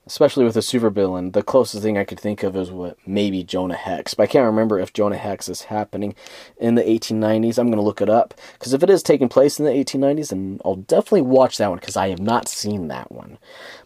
especially 0.08 0.44
with 0.46 0.56
a 0.56 0.60
supervillain, 0.60 1.34
the 1.34 1.42
closest 1.42 1.82
thing 1.82 1.98
I 1.98 2.04
could 2.04 2.18
think 2.18 2.42
of 2.42 2.56
is 2.56 2.70
what 2.70 2.96
maybe 3.06 3.44
Jonah 3.44 3.76
Hex. 3.76 4.14
But 4.14 4.22
I 4.22 4.26
can't 4.26 4.46
remember 4.46 4.80
if 4.80 4.94
Jonah 4.94 5.18
Hex 5.18 5.50
is 5.50 5.62
happening 5.62 6.14
in 6.56 6.76
the 6.76 6.82
1890s. 6.82 7.58
I'm 7.58 7.66
going 7.66 7.76
to 7.76 7.82
look 7.82 8.00
it 8.00 8.08
up 8.08 8.32
because 8.54 8.72
if 8.72 8.82
it 8.82 8.88
is 8.88 9.02
taking 9.02 9.28
place 9.28 9.58
in 9.58 9.66
the 9.66 9.70
1890s, 9.70 10.30
then 10.30 10.60
I'll 10.64 10.76
definitely 10.76 11.22
watch 11.22 11.58
that 11.58 11.68
one 11.68 11.78
because 11.78 11.96
I 11.96 12.08
have 12.08 12.20
not 12.20 12.48
seen 12.48 12.88
that 12.88 13.12
one. 13.12 13.36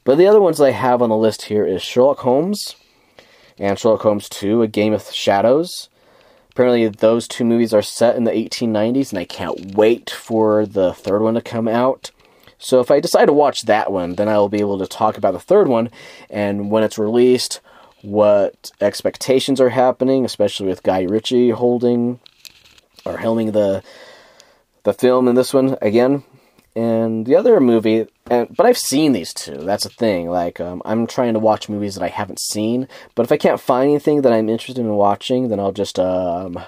But 0.04 0.16
the 0.16 0.28
other 0.28 0.40
ones 0.40 0.60
I 0.60 0.70
have 0.70 1.02
on 1.02 1.08
the 1.08 1.16
list 1.16 1.42
here 1.42 1.66
is 1.66 1.82
Sherlock 1.82 2.20
Holmes 2.20 2.76
and 3.58 3.76
Sherlock 3.76 4.02
Holmes 4.02 4.28
2: 4.28 4.62
A 4.62 4.68
Game 4.68 4.92
of 4.92 5.10
Shadows. 5.10 5.88
Apparently, 6.52 6.86
those 6.86 7.26
two 7.26 7.44
movies 7.44 7.74
are 7.74 7.82
set 7.82 8.14
in 8.14 8.22
the 8.22 8.30
1890s, 8.30 9.10
and 9.10 9.18
I 9.18 9.24
can't 9.24 9.74
wait 9.74 10.10
for 10.10 10.66
the 10.66 10.92
third 10.92 11.22
one 11.22 11.34
to 11.34 11.40
come 11.40 11.66
out. 11.66 12.12
So 12.62 12.78
if 12.78 12.92
I 12.92 13.00
decide 13.00 13.26
to 13.26 13.32
watch 13.32 13.62
that 13.62 13.90
one, 13.90 14.14
then 14.14 14.28
I'll 14.28 14.48
be 14.48 14.60
able 14.60 14.78
to 14.78 14.86
talk 14.86 15.18
about 15.18 15.32
the 15.32 15.40
third 15.40 15.66
one 15.66 15.90
and 16.30 16.70
when 16.70 16.84
it's 16.84 16.96
released, 16.96 17.60
what 18.02 18.70
expectations 18.80 19.60
are 19.60 19.70
happening, 19.70 20.24
especially 20.24 20.66
with 20.66 20.84
Guy 20.84 21.02
Ritchie 21.02 21.50
holding 21.50 22.20
or 23.04 23.16
helming 23.16 23.52
the 23.52 23.82
the 24.84 24.92
film 24.92 25.28
in 25.28 25.34
this 25.34 25.54
one 25.54 25.76
again. 25.80 26.24
And 26.74 27.26
the 27.26 27.36
other 27.36 27.60
movie, 27.60 28.06
and 28.30 28.48
but 28.56 28.64
I've 28.64 28.78
seen 28.78 29.12
these 29.12 29.34
two. 29.34 29.58
That's 29.58 29.84
a 29.84 29.90
thing. 29.90 30.30
Like 30.30 30.58
um, 30.58 30.82
I'm 30.84 31.06
trying 31.06 31.34
to 31.34 31.38
watch 31.38 31.68
movies 31.68 31.96
that 31.96 32.04
I 32.04 32.08
haven't 32.08 32.40
seen. 32.40 32.88
But 33.14 33.24
if 33.24 33.32
I 33.32 33.36
can't 33.36 33.60
find 33.60 33.90
anything 33.90 34.22
that 34.22 34.32
I'm 34.32 34.48
interested 34.48 34.80
in 34.80 34.94
watching, 34.94 35.48
then 35.48 35.60
I'll 35.60 35.72
just 35.72 35.98
um, 35.98 36.58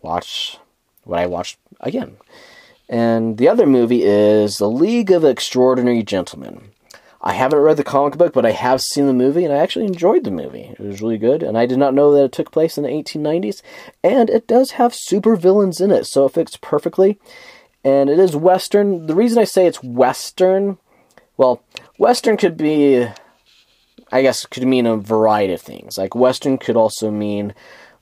watch 0.00 0.58
what 1.04 1.18
I 1.18 1.26
watched 1.26 1.58
again. 1.80 2.18
And 2.88 3.36
the 3.36 3.48
other 3.48 3.66
movie 3.66 4.02
is 4.02 4.56
The 4.56 4.70
League 4.70 5.10
of 5.10 5.24
Extraordinary 5.24 6.02
Gentlemen. 6.02 6.70
I 7.20 7.32
haven't 7.32 7.58
read 7.58 7.76
the 7.76 7.84
comic 7.84 8.16
book, 8.16 8.32
but 8.32 8.46
I 8.46 8.52
have 8.52 8.80
seen 8.80 9.06
the 9.06 9.12
movie, 9.12 9.44
and 9.44 9.52
I 9.52 9.58
actually 9.58 9.84
enjoyed 9.84 10.24
the 10.24 10.30
movie. 10.30 10.74
It 10.78 10.80
was 10.80 11.02
really 11.02 11.18
good, 11.18 11.42
and 11.42 11.58
I 11.58 11.66
did 11.66 11.76
not 11.76 11.92
know 11.92 12.12
that 12.14 12.24
it 12.24 12.32
took 12.32 12.52
place 12.52 12.78
in 12.78 12.84
the 12.84 12.90
1890s. 12.90 13.60
And 14.02 14.30
it 14.30 14.46
does 14.46 14.72
have 14.72 14.94
super 14.94 15.36
villains 15.36 15.80
in 15.80 15.90
it, 15.90 16.06
so 16.06 16.24
it 16.24 16.32
fits 16.32 16.56
perfectly. 16.56 17.18
And 17.84 18.08
it 18.08 18.18
is 18.18 18.36
Western. 18.36 19.06
The 19.06 19.14
reason 19.14 19.38
I 19.38 19.44
say 19.44 19.66
it's 19.66 19.82
Western, 19.82 20.78
well, 21.36 21.62
Western 21.98 22.36
could 22.36 22.56
be, 22.56 23.06
I 24.10 24.22
guess, 24.22 24.46
could 24.46 24.66
mean 24.66 24.86
a 24.86 24.96
variety 24.96 25.52
of 25.52 25.60
things. 25.60 25.98
Like, 25.98 26.14
Western 26.14 26.56
could 26.56 26.76
also 26.76 27.10
mean, 27.10 27.52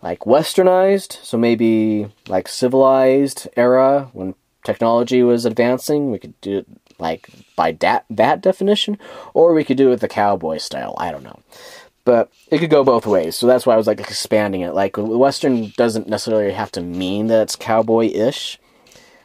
like, 0.02 0.20
westernized, 0.20 1.24
so 1.24 1.36
maybe, 1.38 2.12
like, 2.28 2.48
civilized 2.48 3.48
era, 3.56 4.10
when 4.12 4.34
technology 4.66 5.22
was 5.22 5.44
advancing. 5.44 6.10
We 6.10 6.18
could 6.18 6.38
do 6.40 6.58
it 6.58 6.66
like 6.98 7.28
by 7.54 7.72
that 7.72 8.04
that 8.10 8.42
definition, 8.42 8.98
or 9.32 9.54
we 9.54 9.64
could 9.64 9.76
do 9.76 9.92
it 9.92 10.00
the 10.00 10.08
cowboy 10.08 10.58
style. 10.58 10.94
I 10.98 11.10
don't 11.10 11.22
know, 11.22 11.40
but 12.04 12.30
it 12.50 12.58
could 12.58 12.70
go 12.70 12.84
both 12.84 13.06
ways. 13.06 13.36
So 13.36 13.46
that's 13.46 13.64
why 13.64 13.74
I 13.74 13.78
was 13.78 13.86
like 13.86 14.00
expanding 14.00 14.60
it. 14.62 14.74
Like 14.74 14.96
Western 14.98 15.72
doesn't 15.76 16.08
necessarily 16.08 16.52
have 16.52 16.72
to 16.72 16.82
mean 16.82 17.28
that 17.28 17.42
it's 17.42 17.56
cowboy-ish. 17.56 18.58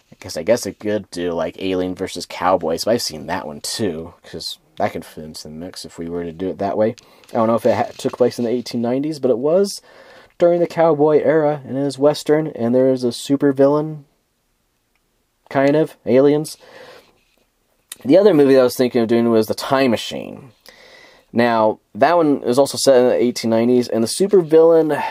Because 0.09 0.37
I 0.37 0.43
guess 0.43 0.67
it 0.67 0.79
could 0.79 1.09
do 1.09 1.31
like 1.31 1.59
Alien 1.59 1.95
versus 1.95 2.27
Cowboys, 2.27 2.85
but 2.85 2.91
I've 2.91 3.01
seen 3.01 3.25
that 3.25 3.47
one 3.47 3.59
too. 3.59 4.13
Because 4.21 4.59
that 4.77 4.91
could 4.91 5.03
fit 5.03 5.23
into 5.23 5.43
the 5.43 5.49
mix 5.49 5.83
if 5.83 5.97
we 5.97 6.09
were 6.09 6.23
to 6.23 6.31
do 6.31 6.49
it 6.49 6.59
that 6.59 6.77
way. 6.77 6.95
I 7.29 7.33
don't 7.33 7.47
know 7.47 7.55
if 7.55 7.65
it 7.65 7.75
ha- 7.75 7.91
took 7.97 8.17
place 8.17 8.37
in 8.37 8.45
the 8.45 8.51
1890s, 8.51 9.19
but 9.19 9.31
it 9.31 9.39
was 9.39 9.81
during 10.37 10.59
the 10.59 10.67
cowboy 10.67 11.21
era, 11.23 11.61
and 11.65 11.75
it 11.77 11.81
is 11.81 11.97
Western, 11.97 12.47
and 12.47 12.73
there 12.73 12.91
is 12.91 13.03
a 13.03 13.11
super 13.11 13.51
villain, 13.51 14.05
kind 15.51 15.75
of 15.75 15.95
aliens. 16.05 16.57
The 18.03 18.17
other 18.17 18.33
movie 18.33 18.55
that 18.55 18.61
I 18.61 18.63
was 18.63 18.75
thinking 18.75 19.01
of 19.01 19.07
doing 19.07 19.29
was 19.29 19.47
The 19.47 19.53
Time 19.53 19.91
Machine. 19.91 20.53
Now, 21.31 21.79
that 21.93 22.17
one 22.17 22.41
is 22.43 22.57
also 22.57 22.77
set 22.77 22.97
in 22.97 23.07
the 23.07 23.31
1890s, 23.31 23.89
and 23.89 24.03
the 24.03 24.07
supervillain. 24.07 25.01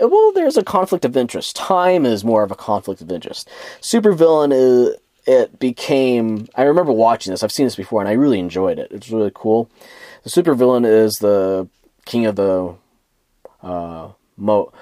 Well, 0.00 0.32
there's 0.32 0.56
a 0.56 0.62
conflict 0.62 1.04
of 1.04 1.16
interest. 1.16 1.56
Time 1.56 2.06
is 2.06 2.24
more 2.24 2.42
of 2.42 2.50
a 2.50 2.54
conflict 2.56 3.00
of 3.00 3.10
interest. 3.10 3.48
Supervillain 3.80 4.52
is. 4.52 4.96
It 5.28 5.58
became. 5.58 6.46
I 6.54 6.62
remember 6.62 6.92
watching 6.92 7.32
this. 7.32 7.42
I've 7.42 7.50
seen 7.50 7.66
this 7.66 7.74
before, 7.74 8.00
and 8.00 8.08
I 8.08 8.12
really 8.12 8.38
enjoyed 8.38 8.78
it. 8.78 8.92
It's 8.92 9.10
really 9.10 9.32
cool. 9.34 9.68
The 10.22 10.30
supervillain 10.30 10.86
is 10.86 11.14
the 11.14 11.68
king 12.04 12.26
of 12.26 12.36
the 12.36 12.76
uh, 13.60 14.10
Mo- 14.36 14.72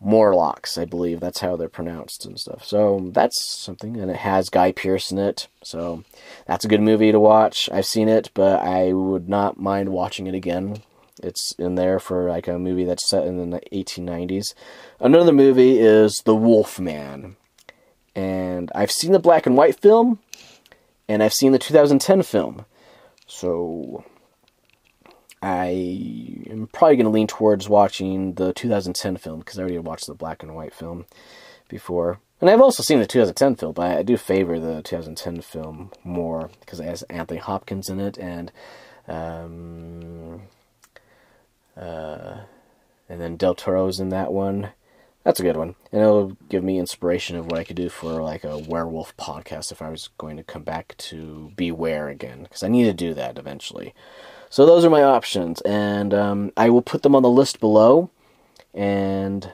Morlocks, 0.00 0.76
I 0.76 0.84
believe. 0.84 1.20
That's 1.20 1.40
how 1.40 1.56
they're 1.56 1.68
pronounced 1.68 2.26
and 2.26 2.38
stuff. 2.38 2.64
So 2.64 3.10
that's 3.12 3.44
something, 3.44 3.96
and 3.96 4.10
it 4.10 4.16
has 4.16 4.50
Guy 4.50 4.72
Pearce 4.72 5.10
in 5.10 5.18
it. 5.18 5.48
So 5.62 6.04
that's 6.46 6.64
a 6.64 6.68
good 6.68 6.82
movie 6.82 7.12
to 7.12 7.20
watch. 7.20 7.68
I've 7.72 7.86
seen 7.86 8.08
it, 8.08 8.30
but 8.34 8.60
I 8.60 8.92
would 8.92 9.28
not 9.28 9.58
mind 9.58 9.88
watching 9.90 10.26
it 10.26 10.34
again. 10.34 10.82
It's 11.22 11.52
in 11.58 11.76
there 11.76 11.98
for 11.98 12.28
like 12.28 12.48
a 12.48 12.58
movie 12.58 12.84
that's 12.84 13.08
set 13.08 13.26
in 13.26 13.50
the 13.50 13.60
1890s. 13.72 14.54
Another 15.00 15.32
movie 15.32 15.78
is 15.78 16.20
The 16.24 16.34
Wolf 16.34 16.78
Man. 16.78 17.36
And 18.14 18.70
I've 18.74 18.92
seen 18.92 19.12
the 19.12 19.18
black 19.18 19.46
and 19.46 19.56
white 19.56 19.80
film, 19.80 20.18
and 21.08 21.22
I've 21.22 21.32
seen 21.32 21.52
the 21.52 21.58
2010 21.58 22.22
film. 22.22 22.66
So 23.26 24.04
I 25.44 25.66
am 26.48 26.68
probably 26.72 26.96
going 26.96 27.04
to 27.04 27.10
lean 27.10 27.26
towards 27.26 27.68
watching 27.68 28.34
the 28.34 28.54
2010 28.54 29.18
film 29.18 29.40
because 29.40 29.58
I 29.58 29.62
already 29.62 29.78
watched 29.78 30.06
the 30.06 30.14
black 30.14 30.42
and 30.42 30.54
white 30.54 30.72
film 30.74 31.04
before. 31.68 32.18
And 32.40 32.48
I've 32.48 32.62
also 32.62 32.82
seen 32.82 32.98
the 32.98 33.06
2010 33.06 33.56
film, 33.56 33.74
but 33.74 33.98
I 33.98 34.02
do 34.02 34.16
favor 34.16 34.58
the 34.58 34.80
2010 34.80 35.42
film 35.42 35.90
more 36.02 36.50
because 36.60 36.80
it 36.80 36.84
has 36.86 37.02
Anthony 37.04 37.40
Hopkins 37.40 37.90
in 37.90 38.00
it 38.00 38.18
and 38.18 38.52
um, 39.06 40.42
uh, 41.76 42.38
and 43.10 43.20
then 43.20 43.36
Del 43.36 43.54
Toro's 43.54 44.00
in 44.00 44.08
that 44.08 44.32
one. 44.32 44.70
That's 45.24 45.40
a 45.40 45.42
good 45.42 45.56
one, 45.56 45.74
and 45.90 46.02
it'll 46.02 46.36
give 46.50 46.62
me 46.62 46.78
inspiration 46.78 47.36
of 47.36 47.46
what 47.46 47.58
I 47.58 47.64
could 47.64 47.76
do 47.76 47.88
for 47.88 48.22
like 48.22 48.44
a 48.44 48.58
werewolf 48.58 49.16
podcast 49.16 49.72
if 49.72 49.80
I 49.80 49.88
was 49.88 50.10
going 50.18 50.36
to 50.36 50.42
come 50.42 50.64
back 50.64 50.94
to 50.98 51.52
Beware 51.56 52.08
again 52.08 52.42
because 52.42 52.62
I 52.62 52.68
need 52.68 52.84
to 52.84 52.92
do 52.94 53.14
that 53.14 53.38
eventually. 53.38 53.94
So 54.54 54.64
those 54.64 54.84
are 54.84 54.88
my 54.90 55.02
options, 55.02 55.60
and 55.62 56.14
um, 56.14 56.52
I 56.56 56.70
will 56.70 56.80
put 56.80 57.02
them 57.02 57.16
on 57.16 57.24
the 57.24 57.28
list 57.28 57.58
below, 57.58 58.10
and 58.72 59.50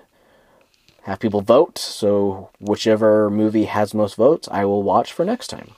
have 1.05 1.21
people 1.21 1.41
vote. 1.41 1.79
So 1.79 2.51
whichever 2.59 3.31
movie 3.31 3.65
has 3.65 3.95
most 3.95 4.17
votes, 4.17 4.47
I 4.53 4.67
will 4.67 4.83
watch 4.83 5.11
for 5.11 5.25
next 5.25 5.47
time. 5.47 5.71